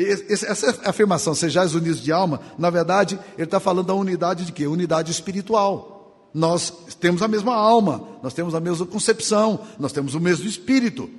Essa 0.05 0.79
afirmação, 0.85 1.35
sejais 1.35 1.75
unidos 1.75 2.01
de 2.01 2.13
alma, 2.13 2.41
na 2.57 2.71
verdade, 2.71 3.19
ele 3.37 3.45
está 3.45 3.59
falando 3.59 3.87
da 3.87 3.95
unidade 3.95 4.45
de 4.45 4.53
quê? 4.53 4.67
Unidade 4.67 5.11
espiritual. 5.11 6.31
Nós 6.33 6.73
temos 7.01 7.21
a 7.21 7.27
mesma 7.27 7.55
alma, 7.55 8.07
nós 8.23 8.33
temos 8.33 8.55
a 8.55 8.61
mesma 8.61 8.87
concepção, 8.87 9.61
nós 9.79 9.93
temos 9.93 10.15
o 10.15 10.21
mesmo 10.21 10.47
espírito. 10.47 11.11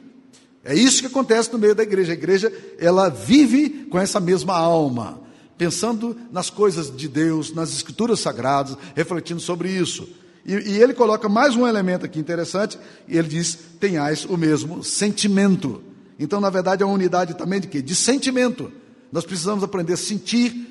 É 0.64 0.74
isso 0.74 1.02
que 1.02 1.08
acontece 1.08 1.52
no 1.52 1.60
meio 1.60 1.76
da 1.76 1.84
igreja. 1.84 2.14
A 2.14 2.16
igreja, 2.16 2.54
ela 2.78 3.10
vive 3.10 3.88
com 3.90 4.00
essa 4.00 4.20
mesma 4.20 4.56
alma, 4.56 5.20
pensando 5.58 6.16
nas 6.32 6.50
coisas 6.50 6.96
de 6.96 7.08
Deus, 7.08 7.54
nas 7.54 7.74
escrituras 7.74 8.20
sagradas, 8.20 8.78
refletindo 8.96 9.42
sobre 9.42 9.70
isso. 9.70 10.08
E, 10.46 10.54
e 10.54 10.82
ele 10.82 10.94
coloca 10.94 11.28
mais 11.28 11.56
um 11.56 11.68
elemento 11.68 12.06
aqui 12.06 12.20
interessante, 12.20 12.80
e 13.08 13.18
ele 13.18 13.28
diz: 13.28 13.58
tenhais 13.80 14.26
o 14.26 14.38
mesmo 14.38 14.84
sentimento. 14.84 15.84
Então, 16.20 16.42
na 16.42 16.50
verdade, 16.50 16.84
é 16.84 16.86
uma 16.86 16.94
unidade 16.94 17.34
também 17.36 17.62
de 17.62 17.68
quê? 17.68 17.82
De 17.82 17.96
sentimento. 17.96 18.72
Nós 19.12 19.26
precisamos 19.26 19.64
aprender 19.64 19.94
a 19.94 19.98
sentir 19.98 20.68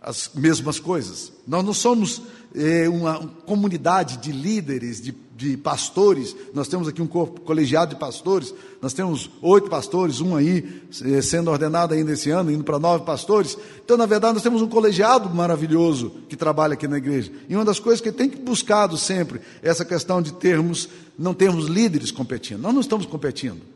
as 0.00 0.30
mesmas 0.34 0.78
coisas. 0.78 1.32
Nós 1.46 1.64
não 1.64 1.74
somos 1.74 2.22
é, 2.54 2.88
uma, 2.88 3.18
comunidade 3.44 4.16
de 4.16 4.32
líderes, 4.32 5.00
de, 5.00 5.14
de, 5.36 5.56
pastores. 5.56 6.34
Nós 6.54 6.68
temos 6.68 6.88
aqui 6.88 7.02
um 7.02 7.06
corpo 7.06 7.40
colegiado 7.42 7.94
de 7.94 8.00
pastores. 8.00 8.54
Nós 8.80 8.94
temos 8.94 9.30
oito 9.42 9.68
pastores, 9.68 10.20
um 10.20 10.34
aí 10.34 10.82
é, 11.04 11.20
sendo 11.20 11.50
ordenado 11.50 11.92
ainda 11.92 12.12
esse 12.12 12.30
ano, 12.30 12.50
indo 12.50 12.64
para 12.64 12.78
nove 12.78 13.04
pastores. 13.04 13.58
Então, 13.84 13.96
na 13.96 14.06
verdade, 14.06 14.34
nós 14.34 14.42
temos 14.42 14.62
um 14.62 14.68
colegiado 14.68 15.28
maravilhoso 15.28 16.10
que 16.28 16.36
trabalha 16.36 16.74
aqui 16.74 16.88
na 16.88 16.96
igreja. 16.96 17.30
E 17.48 17.54
uma 17.54 17.64
das 17.64 17.78
coisas 17.78 18.00
que 18.00 18.10
tem 18.10 18.28
buscado 18.28 18.96
sempre 18.96 19.40
é 19.62 19.68
essa 19.68 19.84
questão 19.84 20.22
de 20.22 20.32
termos, 20.32 20.88
não 21.18 21.34
termos 21.34 21.66
líderes 21.66 22.10
competindo. 22.10 22.60
Nós 22.60 22.72
não 22.72 22.80
estamos 22.80 23.04
competindo. 23.04 23.75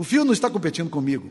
O 0.00 0.02
Fio 0.02 0.24
não 0.24 0.32
está 0.32 0.48
competindo 0.48 0.88
comigo. 0.88 1.28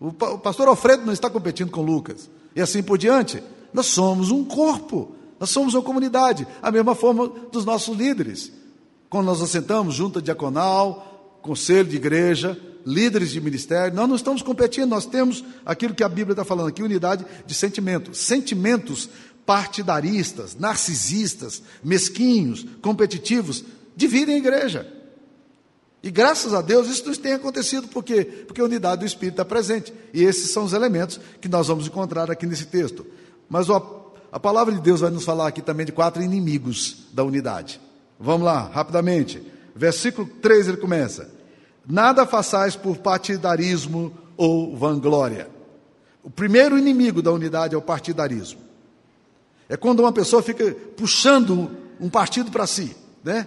O 0.00 0.10
pastor 0.12 0.66
Alfredo 0.66 1.06
não 1.06 1.12
está 1.12 1.30
competindo 1.30 1.70
com 1.70 1.80
Lucas. 1.80 2.28
E 2.56 2.60
assim 2.60 2.82
por 2.82 2.98
diante. 2.98 3.40
Nós 3.72 3.86
somos 3.86 4.32
um 4.32 4.44
corpo. 4.44 5.14
Nós 5.38 5.50
somos 5.50 5.72
uma 5.72 5.82
comunidade. 5.82 6.44
A 6.60 6.72
mesma 6.72 6.96
forma 6.96 7.28
dos 7.52 7.64
nossos 7.64 7.96
líderes. 7.96 8.50
Quando 9.08 9.26
nós 9.26 9.40
assentamos 9.40 9.94
junta 9.94 10.20
diaconal, 10.20 11.38
conselho 11.40 11.88
de 11.88 11.94
igreja, 11.94 12.60
líderes 12.84 13.30
de 13.30 13.40
ministério, 13.40 13.94
nós 13.94 14.08
não 14.08 14.16
estamos 14.16 14.42
competindo, 14.42 14.90
nós 14.90 15.06
temos 15.06 15.44
aquilo 15.64 15.94
que 15.94 16.02
a 16.02 16.08
Bíblia 16.08 16.32
está 16.32 16.44
falando 16.44 16.66
aqui, 16.66 16.82
unidade 16.82 17.24
de 17.46 17.54
sentimento. 17.54 18.12
Sentimentos 18.12 19.08
partidaristas, 19.46 20.56
narcisistas, 20.56 21.62
mesquinhos, 21.80 22.66
competitivos, 22.82 23.64
dividem 23.94 24.34
a 24.34 24.38
igreja. 24.38 25.01
E 26.02 26.10
graças 26.10 26.52
a 26.52 26.60
Deus 26.60 26.88
isso 26.88 27.06
não 27.06 27.14
tem 27.14 27.32
acontecido, 27.32 27.86
por 27.86 28.02
quê? 28.02 28.24
Porque 28.24 28.60
a 28.60 28.64
unidade 28.64 29.00
do 29.00 29.06
Espírito 29.06 29.34
está 29.34 29.44
presente. 29.44 29.94
E 30.12 30.24
esses 30.24 30.50
são 30.50 30.64
os 30.64 30.72
elementos 30.72 31.20
que 31.40 31.48
nós 31.48 31.68
vamos 31.68 31.86
encontrar 31.86 32.28
aqui 32.30 32.44
nesse 32.44 32.66
texto. 32.66 33.06
Mas 33.48 33.70
a, 33.70 33.80
a 34.32 34.40
palavra 34.40 34.74
de 34.74 34.80
Deus 34.80 35.00
vai 35.00 35.10
nos 35.10 35.24
falar 35.24 35.46
aqui 35.46 35.62
também 35.62 35.86
de 35.86 35.92
quatro 35.92 36.20
inimigos 36.20 37.06
da 37.12 37.22
unidade. 37.22 37.80
Vamos 38.18 38.44
lá, 38.44 38.68
rapidamente. 38.72 39.42
Versículo 39.76 40.26
3 40.40 40.68
ele 40.68 40.76
começa: 40.76 41.30
Nada 41.86 42.26
façais 42.26 42.74
por 42.74 42.98
partidarismo 42.98 44.12
ou 44.36 44.76
vanglória. 44.76 45.48
O 46.24 46.30
primeiro 46.30 46.76
inimigo 46.76 47.22
da 47.22 47.30
unidade 47.30 47.74
é 47.74 47.78
o 47.78 47.82
partidarismo. 47.82 48.60
É 49.68 49.76
quando 49.76 50.00
uma 50.00 50.12
pessoa 50.12 50.42
fica 50.42 50.74
puxando 50.96 51.70
um 52.00 52.10
partido 52.10 52.50
para 52.50 52.66
si, 52.66 52.96
né? 53.22 53.46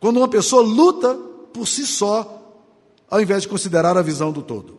Quando 0.00 0.16
uma 0.16 0.28
pessoa 0.28 0.62
luta 0.62 1.31
por 1.52 1.66
si 1.66 1.86
só, 1.86 2.64
ao 3.10 3.20
invés 3.20 3.42
de 3.42 3.48
considerar 3.48 3.96
a 3.96 4.02
visão 4.02 4.32
do 4.32 4.42
todo. 4.42 4.78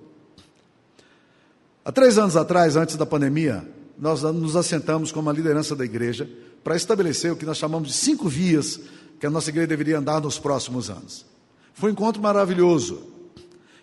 Há 1.86 1.92
três 1.92 2.18
anos 2.18 2.36
atrás, 2.36 2.76
antes 2.76 2.96
da 2.96 3.06
pandemia, 3.06 3.68
nós 3.98 4.22
nos 4.22 4.56
assentamos 4.56 5.12
como 5.12 5.30
a 5.30 5.34
liderança 5.34 5.76
da 5.76 5.86
igreja 5.86 6.30
para 6.64 6.76
estabelecer 6.76 7.32
o 7.32 7.36
que 7.36 7.46
nós 7.46 7.58
chamamos 7.58 7.90
de 7.90 7.94
cinco 7.94 8.28
vias 8.28 8.80
que 9.20 9.26
a 9.26 9.30
nossa 9.30 9.50
igreja 9.50 9.68
deveria 9.68 10.00
andar 10.00 10.22
nos 10.22 10.40
próximos 10.40 10.90
anos. 10.90 11.26
Foi 11.74 11.90
um 11.90 11.94
encontro 11.94 12.22
maravilhoso. 12.22 13.04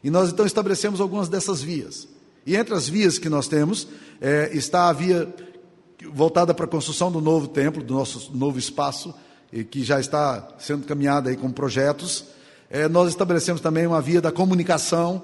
E 0.02 0.10
nós 0.10 0.30
então 0.30 0.46
estabelecemos 0.46 1.00
algumas 1.00 1.28
dessas 1.28 1.60
vias. 1.62 2.08
E 2.46 2.56
entre 2.56 2.74
as 2.74 2.88
vias 2.88 3.18
que 3.18 3.28
nós 3.28 3.48
temos 3.48 3.86
é, 4.20 4.50
está 4.52 4.88
a 4.88 4.92
via 4.92 5.32
voltada 6.12 6.54
para 6.54 6.64
a 6.64 6.68
construção 6.68 7.12
do 7.12 7.20
novo 7.20 7.48
templo, 7.48 7.82
do 7.82 7.94
nosso 7.94 8.34
novo 8.34 8.58
espaço, 8.58 9.14
e 9.52 9.64
que 9.64 9.82
já 9.84 10.00
está 10.00 10.48
sendo 10.58 10.86
caminhada 10.86 11.28
aí 11.28 11.36
com 11.36 11.50
projetos. 11.50 12.24
É, 12.70 12.88
nós 12.88 13.08
estabelecemos 13.08 13.60
também 13.60 13.84
uma 13.84 14.00
via 14.00 14.20
da 14.20 14.30
comunicação, 14.30 15.20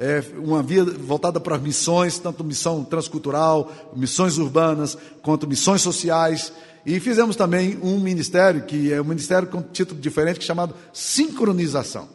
é, 0.00 0.20
uma 0.36 0.64
via 0.64 0.84
voltada 0.84 1.38
para 1.38 1.56
missões, 1.56 2.18
tanto 2.18 2.42
missão 2.42 2.82
transcultural, 2.82 3.70
missões 3.94 4.36
urbanas, 4.36 4.98
quanto 5.22 5.46
missões 5.46 5.80
sociais. 5.80 6.52
E 6.84 6.98
fizemos 6.98 7.36
também 7.36 7.78
um 7.80 8.00
ministério, 8.00 8.62
que 8.62 8.92
é 8.92 9.00
um 9.00 9.04
ministério 9.04 9.46
com 9.46 9.62
título 9.62 10.00
diferente, 10.00 10.40
é 10.40 10.42
chamado 10.42 10.74
Sincronização. 10.92 12.08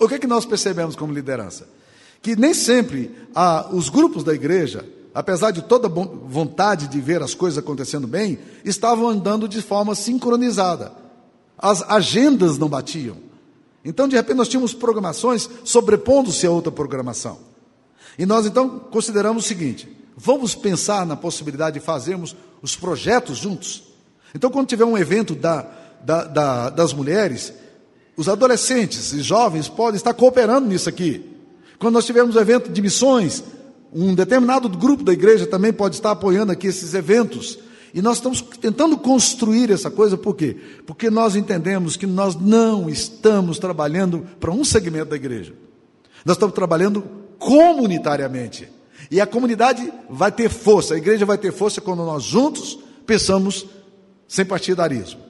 O 0.00 0.08
que, 0.08 0.14
é 0.14 0.18
que 0.18 0.26
nós 0.26 0.44
percebemos 0.44 0.96
como 0.96 1.12
liderança? 1.12 1.68
Que 2.20 2.34
nem 2.34 2.54
sempre 2.54 3.14
ah, 3.34 3.68
os 3.70 3.88
grupos 3.88 4.24
da 4.24 4.34
igreja, 4.34 4.84
apesar 5.14 5.52
de 5.52 5.62
toda 5.62 5.88
vontade 5.88 6.88
de 6.88 7.00
ver 7.00 7.22
as 7.22 7.34
coisas 7.34 7.58
acontecendo 7.58 8.08
bem, 8.08 8.38
estavam 8.64 9.08
andando 9.08 9.46
de 9.46 9.62
forma 9.62 9.94
sincronizada. 9.94 10.92
As 11.56 11.82
agendas 11.82 12.58
não 12.58 12.68
batiam. 12.68 13.16
Então, 13.84 14.08
de 14.08 14.16
repente, 14.16 14.36
nós 14.36 14.48
tínhamos 14.48 14.72
programações 14.72 15.48
sobrepondo-se 15.62 16.46
a 16.46 16.50
outra 16.50 16.72
programação. 16.72 17.38
E 18.18 18.24
nós, 18.24 18.46
então, 18.46 18.78
consideramos 18.78 19.44
o 19.44 19.48
seguinte: 19.48 19.88
vamos 20.16 20.54
pensar 20.54 21.04
na 21.04 21.16
possibilidade 21.16 21.78
de 21.78 21.84
fazermos 21.84 22.34
os 22.62 22.74
projetos 22.74 23.38
juntos. 23.38 23.84
Então, 24.34 24.50
quando 24.50 24.68
tiver 24.68 24.84
um 24.84 24.96
evento 24.96 25.34
da, 25.34 25.66
da, 26.02 26.24
da, 26.24 26.70
das 26.70 26.92
mulheres, 26.92 27.52
os 28.16 28.28
adolescentes 28.28 29.12
e 29.12 29.20
jovens 29.20 29.68
podem 29.68 29.96
estar 29.96 30.14
cooperando 30.14 30.68
nisso 30.68 30.88
aqui. 30.88 31.30
Quando 31.78 31.94
nós 31.94 32.06
tivermos 32.06 32.36
um 32.36 32.40
evento 32.40 32.70
de 32.70 32.80
missões, 32.80 33.44
um 33.92 34.14
determinado 34.14 34.68
grupo 34.68 35.04
da 35.04 35.12
igreja 35.12 35.46
também 35.46 35.72
pode 35.72 35.96
estar 35.96 36.12
apoiando 36.12 36.52
aqui 36.52 36.68
esses 36.68 36.94
eventos. 36.94 37.58
E 37.94 38.02
nós 38.02 38.16
estamos 38.16 38.40
tentando 38.40 38.98
construir 38.98 39.70
essa 39.70 39.88
coisa, 39.88 40.18
por 40.18 40.34
quê? 40.34 40.56
Porque 40.84 41.08
nós 41.08 41.36
entendemos 41.36 41.96
que 41.96 42.08
nós 42.08 42.34
não 42.34 42.90
estamos 42.90 43.56
trabalhando 43.56 44.26
para 44.40 44.50
um 44.50 44.64
segmento 44.64 45.10
da 45.10 45.16
igreja. 45.16 45.54
Nós 46.24 46.34
estamos 46.36 46.56
trabalhando 46.56 47.04
comunitariamente. 47.38 48.68
E 49.12 49.20
a 49.20 49.26
comunidade 49.26 49.92
vai 50.10 50.32
ter 50.32 50.48
força, 50.48 50.94
a 50.94 50.98
igreja 50.98 51.24
vai 51.24 51.38
ter 51.38 51.52
força 51.52 51.80
quando 51.80 52.04
nós 52.04 52.24
juntos 52.24 52.76
pensamos 53.06 53.64
sem 54.26 54.44
partidarismo. 54.44 55.20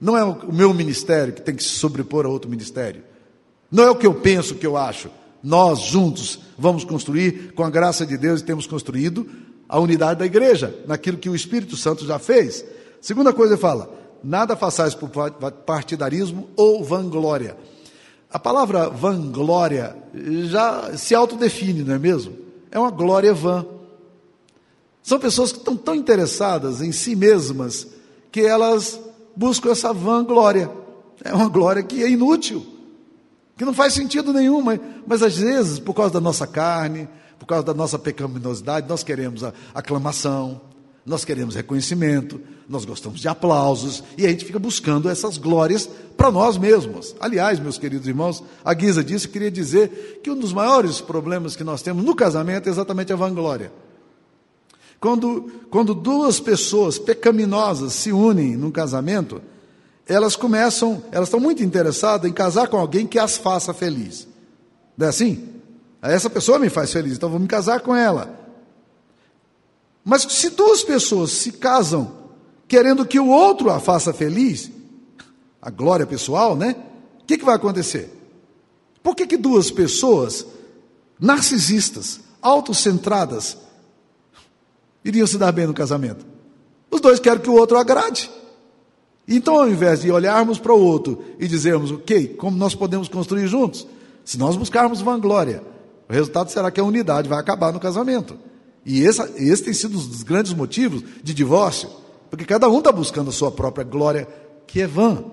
Não 0.00 0.16
é 0.16 0.24
o 0.24 0.50
meu 0.50 0.72
ministério 0.72 1.34
que 1.34 1.42
tem 1.42 1.54
que 1.54 1.62
se 1.62 1.70
sobrepor 1.70 2.24
a 2.24 2.30
outro 2.30 2.48
ministério. 2.48 3.04
Não 3.70 3.84
é 3.84 3.90
o 3.90 3.96
que 3.96 4.06
eu 4.06 4.14
penso, 4.14 4.54
o 4.54 4.56
que 4.56 4.66
eu 4.66 4.78
acho. 4.78 5.10
Nós 5.42 5.80
juntos 5.80 6.38
vamos 6.56 6.84
construir, 6.84 7.52
com 7.52 7.64
a 7.64 7.68
graça 7.68 8.06
de 8.06 8.16
Deus, 8.16 8.40
e 8.40 8.44
temos 8.44 8.66
construído 8.66 9.28
a 9.68 9.78
unidade 9.78 10.20
da 10.20 10.26
igreja, 10.26 10.74
naquilo 10.86 11.18
que 11.18 11.28
o 11.28 11.34
Espírito 11.34 11.76
Santo 11.76 12.06
já 12.06 12.18
fez. 12.18 12.64
Segunda 13.00 13.32
coisa, 13.32 13.54
ele 13.54 13.60
fala: 13.60 13.90
nada 14.22 14.56
façais 14.56 14.94
por 14.94 15.10
partidarismo 15.66 16.48
ou 16.56 16.82
vanglória. 16.82 17.56
A 18.30 18.38
palavra 18.38 18.88
vanglória 18.88 19.96
já 20.46 20.96
se 20.96 21.14
autodefine, 21.14 21.84
não 21.84 21.94
é 21.94 21.98
mesmo? 21.98 22.36
É 22.70 22.78
uma 22.78 22.90
glória 22.90 23.32
vã. 23.32 23.64
São 25.02 25.20
pessoas 25.20 25.52
que 25.52 25.58
estão 25.58 25.76
tão 25.76 25.94
interessadas 25.94 26.80
em 26.80 26.90
si 26.90 27.14
mesmas 27.14 27.86
que 28.32 28.40
elas 28.40 28.98
buscam 29.36 29.70
essa 29.70 29.92
vanglória. 29.92 30.70
É 31.22 31.32
uma 31.32 31.48
glória 31.48 31.82
que 31.82 32.02
é 32.02 32.08
inútil, 32.08 32.66
que 33.56 33.64
não 33.64 33.74
faz 33.74 33.94
sentido 33.94 34.32
nenhum, 34.32 34.60
mas, 34.60 34.80
mas 35.06 35.22
às 35.22 35.36
vezes, 35.36 35.78
por 35.78 35.94
causa 35.94 36.12
da 36.12 36.20
nossa 36.20 36.46
carne, 36.46 37.08
por 37.38 37.46
causa 37.46 37.64
da 37.64 37.74
nossa 37.74 37.98
pecaminosidade, 37.98 38.88
nós 38.88 39.02
queremos 39.02 39.44
a 39.44 39.52
aclamação, 39.74 40.60
nós 41.06 41.24
queremos 41.24 41.54
reconhecimento, 41.54 42.40
nós 42.68 42.84
gostamos 42.84 43.20
de 43.20 43.28
aplausos, 43.28 44.02
e 44.16 44.26
a 44.26 44.30
gente 44.30 44.44
fica 44.44 44.58
buscando 44.58 45.08
essas 45.08 45.36
glórias 45.36 45.88
para 46.16 46.30
nós 46.30 46.56
mesmos. 46.56 47.14
Aliás, 47.20 47.60
meus 47.60 47.76
queridos 47.78 48.08
irmãos, 48.08 48.42
a 48.64 48.72
Guisa 48.72 49.04
disse, 49.04 49.28
queria 49.28 49.50
dizer 49.50 50.20
que 50.22 50.30
um 50.30 50.38
dos 50.38 50.52
maiores 50.52 51.00
problemas 51.00 51.54
que 51.54 51.62
nós 51.62 51.82
temos 51.82 52.02
no 52.02 52.14
casamento 52.14 52.68
é 52.68 52.72
exatamente 52.72 53.12
a 53.12 53.16
vanglória. 53.16 53.70
Quando, 54.98 55.52
quando 55.70 55.94
duas 55.94 56.40
pessoas 56.40 56.98
pecaminosas 56.98 57.92
se 57.92 58.10
unem 58.10 58.56
num 58.56 58.70
casamento, 58.70 59.42
elas 60.06 60.36
começam, 60.36 61.02
elas 61.10 61.28
estão 61.28 61.40
muito 61.40 61.62
interessadas 61.62 62.30
em 62.30 62.32
casar 62.32 62.68
com 62.68 62.76
alguém 62.76 63.06
que 63.06 63.18
as 63.18 63.36
faça 63.36 63.72
feliz. 63.72 64.28
Não 64.96 65.06
é 65.06 65.10
assim? 65.10 65.48
Essa 66.02 66.28
pessoa 66.28 66.58
me 66.58 66.68
faz 66.68 66.92
feliz, 66.92 67.16
então 67.16 67.30
vou 67.30 67.40
me 67.40 67.46
casar 67.46 67.80
com 67.80 67.96
ela. 67.96 68.38
Mas 70.04 70.22
se 70.22 70.50
duas 70.50 70.82
pessoas 70.82 71.30
se 71.30 71.52
casam 71.52 72.12
querendo 72.68 73.06
que 73.06 73.18
o 73.18 73.28
outro 73.28 73.70
a 73.70 73.80
faça 73.80 74.12
feliz, 74.12 74.70
a 75.60 75.70
glória 75.70 76.06
pessoal, 76.06 76.54
né? 76.54 76.76
O 77.22 77.24
que, 77.24 77.38
que 77.38 77.44
vai 77.44 77.56
acontecer? 77.56 78.12
Por 79.02 79.16
que, 79.16 79.26
que 79.26 79.36
duas 79.36 79.70
pessoas 79.70 80.46
narcisistas, 81.18 82.20
autocentradas, 82.42 83.56
iriam 85.02 85.26
se 85.26 85.38
dar 85.38 85.52
bem 85.52 85.66
no 85.66 85.72
casamento? 85.72 86.26
Os 86.90 87.00
dois 87.00 87.18
querem 87.18 87.40
que 87.40 87.48
o 87.48 87.54
outro 87.54 87.78
agrade. 87.78 88.30
Então, 89.26 89.56
ao 89.56 89.68
invés 89.68 90.02
de 90.02 90.10
olharmos 90.10 90.58
para 90.58 90.72
o 90.72 90.80
outro 90.80 91.22
e 91.38 91.48
dizermos, 91.48 91.90
ok, 91.90 92.28
como 92.28 92.56
nós 92.56 92.74
podemos 92.74 93.08
construir 93.08 93.46
juntos? 93.46 93.86
Se 94.24 94.38
nós 94.38 94.56
buscarmos 94.56 95.00
vanglória, 95.00 95.62
o 96.08 96.12
resultado 96.12 96.50
será 96.50 96.70
que 96.70 96.80
a 96.80 96.84
unidade 96.84 97.28
vai 97.28 97.38
acabar 97.38 97.72
no 97.72 97.80
casamento. 97.80 98.36
E 98.84 99.02
esse, 99.02 99.22
esse 99.36 99.62
tem 99.62 99.72
sido 99.72 99.98
um 99.98 100.06
dos 100.06 100.22
grandes 100.22 100.52
motivos 100.52 101.02
de 101.22 101.32
divórcio, 101.32 101.88
porque 102.30 102.44
cada 102.44 102.68
um 102.68 102.78
está 102.78 102.92
buscando 102.92 103.30
a 103.30 103.32
sua 103.32 103.50
própria 103.50 103.84
glória, 103.84 104.28
que 104.66 104.82
é 104.82 104.86
vã. 104.86 105.24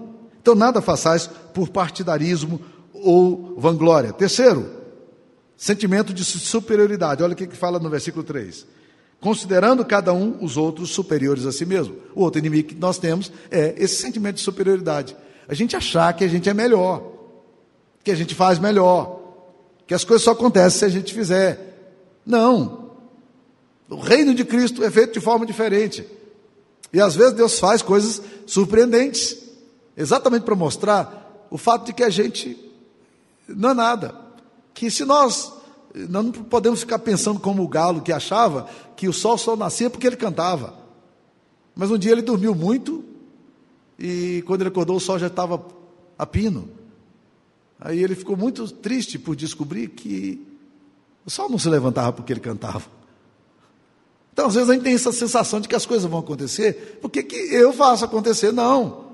Então, 0.41 0.56
nada 0.56 0.82
façais 0.82 1.27
por 1.54 1.69
partidarismo 1.69 2.62
ou 2.93 3.56
vanglória. 3.58 4.13
Terceiro, 4.13 4.69
sentimento 5.58 6.13
de 6.13 6.23
superioridade. 6.23 7.21
Olha 7.21 7.34
o 7.34 7.36
que 7.36 7.47
fala 7.47 7.77
no 7.77 7.89
versículo 7.89 8.23
3. 8.23 8.65
Considerando 9.22 9.86
cada 9.86 10.12
um 10.12 10.44
os 10.44 10.58
outros 10.58 10.90
superiores 10.90 11.46
a 11.46 11.52
si 11.52 11.64
mesmo. 11.64 11.96
O 12.16 12.22
outro 12.22 12.40
inimigo 12.40 12.70
que 12.70 12.76
nós 12.76 12.98
temos 12.98 13.32
é 13.52 13.76
esse 13.78 13.98
sentimento 13.98 14.38
de 14.38 14.42
superioridade. 14.42 15.16
A 15.48 15.54
gente 15.54 15.76
achar 15.76 16.12
que 16.14 16.24
a 16.24 16.28
gente 16.28 16.50
é 16.50 16.54
melhor, 16.56 17.04
que 18.04 18.10
a 18.10 18.16
gente 18.16 18.34
faz 18.34 18.58
melhor, 18.58 19.20
que 19.86 19.94
as 19.94 20.04
coisas 20.04 20.24
só 20.24 20.32
acontecem 20.32 20.80
se 20.80 20.86
a 20.86 20.90
gente 20.90 21.14
fizer. 21.14 22.20
Não. 22.26 22.90
O 23.88 23.98
reino 23.98 24.34
de 24.34 24.44
Cristo 24.44 24.84
é 24.84 24.90
feito 24.90 25.14
de 25.14 25.20
forma 25.20 25.46
diferente. 25.46 26.04
E 26.92 27.00
às 27.00 27.16
vezes 27.16 27.34
Deus 27.34 27.60
faz 27.60 27.84
coisas 27.84 28.22
surpreendentes, 28.48 29.38
exatamente 29.96 30.44
para 30.44 30.56
mostrar 30.56 31.48
o 31.52 31.60
fato 31.60 31.86
de 31.86 31.94
que 31.94 32.04
a 32.04 32.10
gente 32.10 32.58
não 33.48 33.70
é 33.70 33.74
nada. 33.76 34.16
Que 34.74 34.90
se 34.90 35.06
nós, 35.06 35.54
nós 35.93 36.25
não 36.25 36.32
podemos 36.32 36.80
ficar 36.80 36.99
pensando 36.99 37.39
como 37.39 37.63
o 37.63 37.67
galo 37.67 38.01
que 38.01 38.12
achava 38.12 38.69
que 38.95 39.08
o 39.08 39.13
sol 39.13 39.38
só 39.38 39.56
nascia 39.56 39.89
porque 39.89 40.08
ele 40.08 40.15
cantava. 40.15 40.73
Mas 41.75 41.91
um 41.91 41.97
dia 41.97 42.12
ele 42.12 42.21
dormiu 42.21 42.56
muito 42.56 43.04
e 43.99 44.43
quando 44.45 44.62
ele 44.62 44.69
acordou 44.69 44.95
o 44.95 44.99
sol 44.99 45.19
já 45.19 45.27
estava 45.27 45.63
a 46.17 46.25
pino. 46.25 46.69
Aí 47.80 48.01
ele 48.04 48.15
ficou 48.15 48.38
muito 48.38 48.67
triste 48.71 49.17
por 49.17 49.36
descobrir 49.36 49.89
que 49.89 50.45
o 51.25 51.30
sol 51.30 51.49
não 51.49 51.60
se 51.60 51.67
levantava 51.67 52.13
porque 52.13 52.32
ele 52.32 52.39
cantava. 52.39 52.86
Então, 54.34 54.47
às 54.47 54.56
vezes, 54.56 54.69
a 54.69 54.73
gente 54.73 54.84
tem 54.84 54.93
essa 54.93 55.12
sensação 55.12 55.60
de 55.60 55.67
que 55.67 55.75
as 55.75 55.86
coisas 55.86 56.10
vão 56.10 56.19
acontecer, 56.19 56.99
porque 57.01 57.21
que 57.21 57.36
eu 57.36 57.73
faço 57.73 58.06
acontecer? 58.06 58.54
Não. 58.54 59.12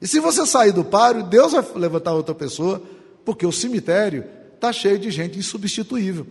E 0.00 0.08
se 0.08 0.18
você 0.18 0.46
sair 0.46 0.72
do 0.72 0.82
páreo, 0.82 1.24
Deus 1.24 1.52
vai 1.52 1.64
levantar 1.76 2.14
outra 2.14 2.34
pessoa, 2.34 2.80
porque 3.24 3.44
o 3.44 3.52
cemitério 3.52 4.24
está 4.64 4.72
cheio 4.72 4.98
de 4.98 5.10
gente 5.10 5.38
insubstituível. 5.38 6.26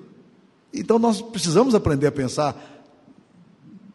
Então, 0.74 0.98
nós 0.98 1.22
precisamos 1.22 1.76
aprender 1.76 2.08
a 2.08 2.12
pensar. 2.12 2.84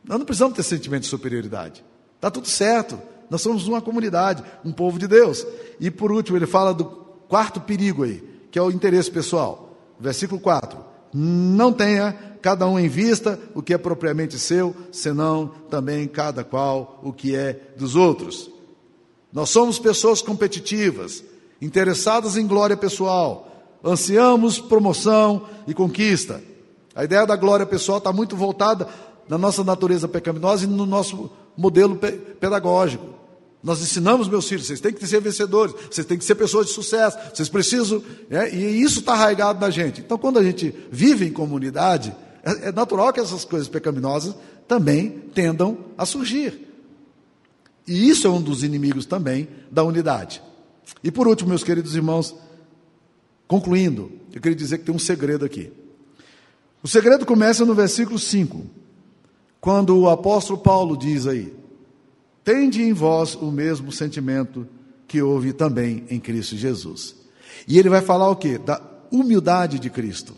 Nós 0.05 0.19
não 0.19 0.25
precisamos 0.25 0.55
ter 0.55 0.63
sentimento 0.63 1.03
de 1.03 1.09
superioridade. 1.09 1.85
Está 2.15 2.31
tudo 2.31 2.47
certo. 2.47 3.01
Nós 3.29 3.43
somos 3.43 3.67
uma 3.67 3.83
comunidade, 3.83 4.45
um 4.65 4.73
povo 4.73 4.99
de 4.99 5.09
Deus. 5.09 5.45
E 5.81 5.91
por 5.91 6.13
último, 6.13 6.39
ele 6.39 6.47
fala 6.47 6.73
do 6.73 6.85
quarto 7.29 7.61
perigo 7.61 8.05
aí, 8.05 8.23
que 8.51 8.59
é 8.59 8.63
o 8.63 8.71
interesse 8.71 9.11
pessoal. 9.11 9.77
Versículo 9.99 10.41
4. 10.41 10.79
Não 11.13 11.73
tenha 11.73 12.13
cada 12.41 12.67
um 12.67 12.79
em 12.79 12.89
vista 12.89 13.39
o 13.55 13.63
que 13.63 13.75
é 13.75 13.79
propriamente 13.79 14.39
seu, 14.39 14.75
senão 14.93 15.49
também 15.69 16.07
cada 16.07 16.45
qual 16.45 17.01
o 17.03 17.13
que 17.13 17.35
é 17.35 17.73
dos 17.77 17.97
outros. 17.97 18.49
Nós 19.33 19.51
somos 19.51 19.79
pessoas 19.79 20.23
competitivas, 20.23 21.25
interessadas 21.61 22.37
em 22.37 22.47
glória 22.47 22.77
pessoal, 22.77 23.48
ansiamos 23.85 24.59
promoção 24.61 25.47
e 25.67 25.75
conquista. 25.75 26.43
A 26.95 27.05
ideia 27.05 27.27
da 27.27 27.37
glória 27.37 27.65
pessoal 27.65 27.99
está 27.99 28.13
muito 28.13 28.37
voltada 28.37 28.89
na 29.29 29.39
nossa 29.39 29.63
natureza 29.63 30.09
pecaminosa 30.09 30.65
e 30.65 30.67
no 30.67 30.87
nosso 30.87 31.31
modelo 31.57 31.97
pedagógico. 31.97 33.19
Nós 33.63 33.83
ensinamos 33.83 34.29
meus 34.29 34.49
filhos, 34.49 34.67
vocês 34.67 34.81
têm 34.81 34.93
que 34.93 35.07
ser 35.07 35.21
vencedores, 35.21 35.75
vocês 35.91 36.07
têm 36.07 36.17
que 36.17 36.25
ser 36.25 36.37
pessoas 36.37 36.67
de 36.67 36.73
sucesso, 36.73 37.19
vocês 37.35 37.49
precisam, 37.49 38.03
é, 38.31 38.55
e 38.55 38.81
isso 38.81 39.01
está 39.01 39.15
arraigado 39.15 39.61
na 39.61 39.69
gente. 39.69 40.01
Então, 40.01 40.17
quando 40.17 40.39
a 40.39 40.43
gente 40.43 40.75
vive 40.91 41.27
em 41.27 41.33
comunidade, 41.33 42.15
é, 42.45 42.69
é 42.69 42.73
natural 42.73 43.13
que 43.13 43.21
essas 43.21 43.45
coisas 43.45 43.69
pecaminosas 43.69 44.35
também 44.69 45.11
tendam 45.35 45.79
a 45.97 46.07
surgir. 46.07 46.69
E 47.87 48.09
isso 48.09 48.27
é 48.27 48.31
um 48.31 48.41
dos 48.41 48.63
inimigos 48.63 49.07
também 49.07 49.49
da 49.71 49.83
unidade. 49.83 50.43
E 51.03 51.11
por 51.11 51.27
último, 51.27 51.49
meus 51.49 51.65
queridos 51.65 51.97
irmãos, 51.97 52.35
concluindo, 53.49 54.13
eu 54.33 54.41
queria 54.41 54.57
dizer 54.57 54.79
que 54.79 54.85
tem 54.85 54.95
um 54.95 54.99
segredo 54.99 55.45
aqui. 55.45 55.73
O 56.83 56.87
segredo 56.87 57.27
começa 57.27 57.65
no 57.65 57.75
versículo 57.75 58.19
5, 58.19 58.65
quando 59.61 59.99
o 59.99 60.09
apóstolo 60.09 60.61
Paulo 60.61 60.97
diz 60.97 61.27
aí: 61.27 61.53
Tende 62.45 62.83
em 62.83 62.93
vós 62.93 63.35
o 63.35 63.51
mesmo 63.51 63.91
sentimento 63.91 64.69
que 65.09 65.21
houve 65.21 65.53
também 65.53 66.05
em 66.09 66.21
Cristo 66.21 66.57
Jesus. 66.57 67.17
E 67.67 67.79
ele 67.79 67.89
vai 67.89 68.03
falar 68.03 68.29
o 68.31 68.37
quê? 68.37 68.59
Da 68.59 68.81
humildade 69.11 69.79
de 69.79 69.91
Cristo. 69.91 70.35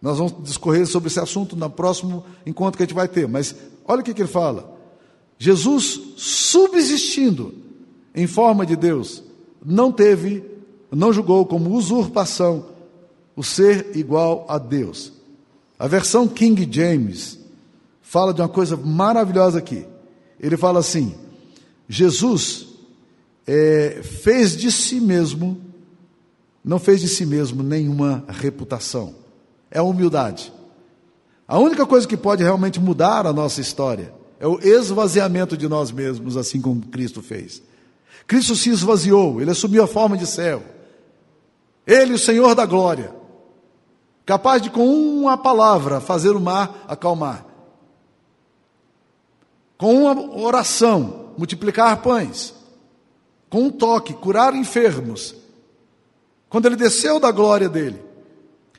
Nós 0.00 0.18
vamos 0.18 0.34
discorrer 0.42 0.86
sobre 0.86 1.08
esse 1.08 1.20
assunto 1.20 1.56
no 1.56 1.70
próximo 1.70 2.24
encontro 2.44 2.76
que 2.76 2.82
a 2.82 2.86
gente 2.86 2.94
vai 2.94 3.08
ter, 3.08 3.28
mas 3.28 3.54
olha 3.86 4.00
o 4.00 4.04
que, 4.04 4.12
que 4.12 4.22
ele 4.22 4.28
fala. 4.28 4.78
Jesus, 5.38 6.00
subsistindo 6.16 7.54
em 8.14 8.26
forma 8.26 8.66
de 8.66 8.76
Deus, 8.76 9.22
não 9.64 9.90
teve, 9.90 10.44
não 10.94 11.12
julgou 11.12 11.44
como 11.46 11.74
usurpação 11.74 12.66
o 13.36 13.42
ser 13.42 13.96
igual 13.96 14.46
a 14.48 14.58
Deus. 14.58 15.12
A 15.78 15.86
versão 15.86 16.28
King 16.28 16.68
James 16.70 17.38
fala 18.00 18.32
de 18.32 18.40
uma 18.40 18.48
coisa 18.48 18.76
maravilhosa 18.76 19.58
aqui. 19.58 19.86
Ele 20.38 20.56
fala 20.56 20.78
assim: 20.78 21.14
Jesus 21.88 22.68
é, 23.46 24.00
fez 24.02 24.56
de 24.56 24.70
si 24.70 25.00
mesmo, 25.00 25.60
não 26.64 26.78
fez 26.78 27.00
de 27.00 27.08
si 27.08 27.26
mesmo 27.26 27.62
nenhuma 27.62 28.24
reputação. 28.28 29.14
É 29.70 29.78
a 29.78 29.82
humildade. 29.82 30.52
A 31.46 31.58
única 31.58 31.84
coisa 31.84 32.06
que 32.06 32.16
pode 32.16 32.42
realmente 32.42 32.80
mudar 32.80 33.26
a 33.26 33.32
nossa 33.32 33.60
história 33.60 34.14
é 34.38 34.46
o 34.46 34.58
esvaziamento 34.60 35.56
de 35.56 35.68
nós 35.68 35.90
mesmos, 35.90 36.36
assim 36.36 36.60
como 36.60 36.86
Cristo 36.86 37.20
fez. 37.20 37.62
Cristo 38.26 38.54
se 38.54 38.70
esvaziou, 38.70 39.40
ele 39.40 39.50
assumiu 39.50 39.82
a 39.82 39.86
forma 39.86 40.16
de 40.16 40.26
servo. 40.26 40.73
Ele, 41.86 42.14
o 42.14 42.18
Senhor 42.18 42.54
da 42.54 42.64
glória, 42.64 43.14
capaz 44.24 44.62
de 44.62 44.70
com 44.70 44.86
uma 44.86 45.36
palavra 45.36 46.00
fazer 46.00 46.30
o 46.30 46.40
mar 46.40 46.84
acalmar. 46.88 47.46
Com 49.76 50.04
uma 50.04 50.38
oração, 50.38 51.32
multiplicar 51.36 52.00
pães. 52.00 52.54
Com 53.50 53.64
um 53.64 53.70
toque, 53.70 54.14
curar 54.14 54.54
enfermos. 54.54 55.34
Quando 56.48 56.66
ele 56.66 56.76
desceu 56.76 57.20
da 57.20 57.30
glória 57.30 57.68
dele, 57.68 58.00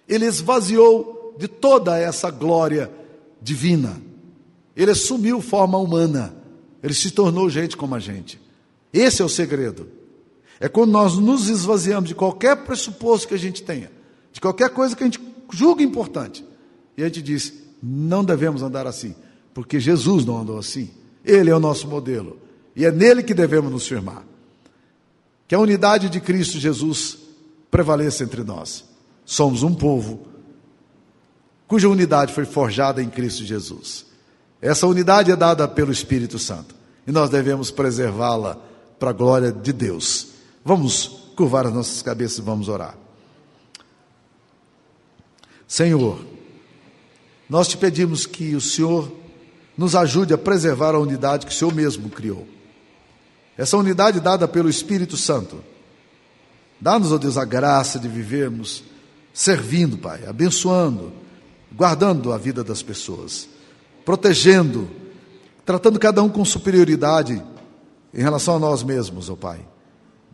ele 0.08 0.26
esvaziou 0.26 1.36
de 1.38 1.48
toda 1.48 1.98
essa 1.98 2.32
glória 2.32 2.91
divina. 3.41 4.02
Ele 4.76 4.91
assumiu 4.91 5.41
forma 5.41 5.78
humana. 5.78 6.36
Ele 6.82 6.94
se 6.94 7.12
tornou 7.12 7.50
gente 7.50 7.78
como 7.78 7.96
a 7.96 8.00
gente. 8.00 8.39
Esse 8.91 9.22
é 9.22 9.26
o 9.26 9.30
segredo. 9.30 9.88
É 10.60 10.70
quando 10.70 10.91
nós 10.91 11.18
nos 11.18 11.50
esvaziamos 11.50 12.08
de 12.08 12.15
qualquer 12.15 12.56
pressuposto 12.63 13.28
que 13.28 13.34
a 13.34 13.39
gente 13.39 13.63
tenha, 13.63 13.91
de 14.32 14.39
qualquer 14.39 14.70
coisa 14.70 14.96
que 14.96 15.04
a 15.04 15.08
gente 15.08 15.20
julga 15.52 15.84
importante, 15.84 16.46
e 16.98 17.04
a 17.04 17.06
gente 17.06 17.22
diz: 17.22 17.54
não 17.82 18.24
devemos 18.24 18.62
andar 18.62 18.88
assim, 18.88 19.15
porque 19.54 19.80
Jesus 19.80 20.26
não 20.26 20.38
andou 20.38 20.58
assim. 20.58 20.89
Ele 21.24 21.50
é 21.50 21.56
o 21.56 21.60
nosso 21.60 21.88
modelo, 21.88 22.39
e 22.76 22.86
é 22.86 22.91
nele 22.91 23.24
que 23.24 23.34
devemos 23.34 23.72
nos 23.72 23.88
firmar. 23.88 24.24
Que 25.48 25.56
a 25.56 25.60
unidade 25.60 26.10
de 26.10 26.20
Cristo 26.20 26.58
Jesus 26.58 27.18
prevaleça 27.70 28.24
entre 28.24 28.44
nós. 28.44 28.86
Somos 29.26 29.63
um 29.63 29.74
povo 29.74 30.28
cuja 31.68 31.89
unidade 31.89 32.34
foi 32.34 32.46
forjada 32.46 33.02
em 33.02 33.10
Cristo 33.10 33.44
Jesus. 33.44 34.06
Essa 34.62 34.88
unidade 34.88 35.32
é 35.32 35.36
dada 35.36 35.68
pelo 35.68 35.91
Espírito 35.91 36.39
Santo 36.39 36.76
e 37.06 37.12
nós 37.12 37.30
devemos 37.30 37.72
preservá-la 37.72 38.58
para 39.00 39.10
a 39.10 39.13
glória 39.13 39.52
de 39.52 39.74
Deus. 39.74 40.28
Vamos 40.65 41.30
curvar 41.36 41.67
as 41.67 41.73
nossas 41.73 42.01
cabeças 42.01 42.39
e 42.39 42.41
vamos 42.41 42.67
orar. 42.67 42.97
Senhor, 45.67 46.25
nós 47.47 47.67
te 47.67 47.78
pedimos 47.78 48.25
que 48.25 48.56
o 48.56 48.62
Senhor 48.62 49.12
nos 49.78 49.95
ajude 49.95 50.34
a 50.34 50.38
preservar 50.39 50.95
a 50.95 50.99
unidade 50.99 51.45
que 51.45 51.51
o 51.51 51.56
Senhor 51.56 51.71
mesmo 51.71 52.10
criou. 52.10 52.47
Essa 53.56 53.78
unidade 53.78 54.19
dada 54.19 54.47
pelo 54.47 54.67
Espírito 54.67 55.15
Santo. 55.15 55.63
Dá-nos, 56.82 57.12
ó 57.12 57.19
Deus, 57.19 57.38
a 57.38 57.45
graça 57.45 57.99
de 57.99 58.08
vivermos 58.08 58.84
servindo, 59.32 59.99
Pai, 59.99 60.25
abençoando, 60.25 61.13
guardando 61.71 62.34
a 62.34 62.38
vida 62.39 62.63
das 62.63 62.82
pessoas, 62.82 63.47
protegendo, 64.04 64.89
tratando 65.63 65.99
cada 65.99 66.23
um 66.23 66.30
com 66.30 66.43
superioridade 66.43 67.41
em 68.13 68.21
relação 68.21 68.56
a 68.56 68.60
nós 68.60 68.82
mesmos, 68.82 69.30
ó 69.30 69.34
oh 69.34 69.38
Pai. 69.38 69.75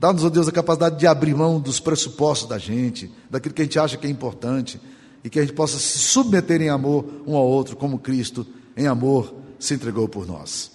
Dá-nos, 0.01 0.23
ó 0.23 0.27
oh 0.27 0.29
Deus, 0.31 0.47
a 0.47 0.51
capacidade 0.51 0.97
de 0.97 1.05
abrir 1.05 1.35
mão 1.35 1.59
dos 1.59 1.79
pressupostos 1.79 2.49
da 2.49 2.57
gente, 2.57 3.11
daquilo 3.29 3.53
que 3.53 3.61
a 3.61 3.65
gente 3.65 3.77
acha 3.77 3.97
que 3.97 4.07
é 4.07 4.09
importante, 4.09 4.81
e 5.23 5.29
que 5.29 5.37
a 5.37 5.43
gente 5.43 5.53
possa 5.53 5.77
se 5.77 5.99
submeter 5.99 6.59
em 6.59 6.69
amor 6.69 7.05
um 7.27 7.35
ao 7.35 7.45
outro, 7.45 7.75
como 7.75 7.99
Cristo, 7.99 8.43
em 8.75 8.87
amor, 8.87 9.31
se 9.59 9.75
entregou 9.75 10.09
por 10.09 10.25
nós. 10.25 10.71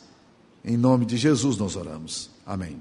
Em 0.65 0.77
nome 0.77 1.05
de 1.05 1.17
Jesus 1.17 1.57
nós 1.57 1.75
oramos. 1.75 2.31
Amém. 2.47 2.81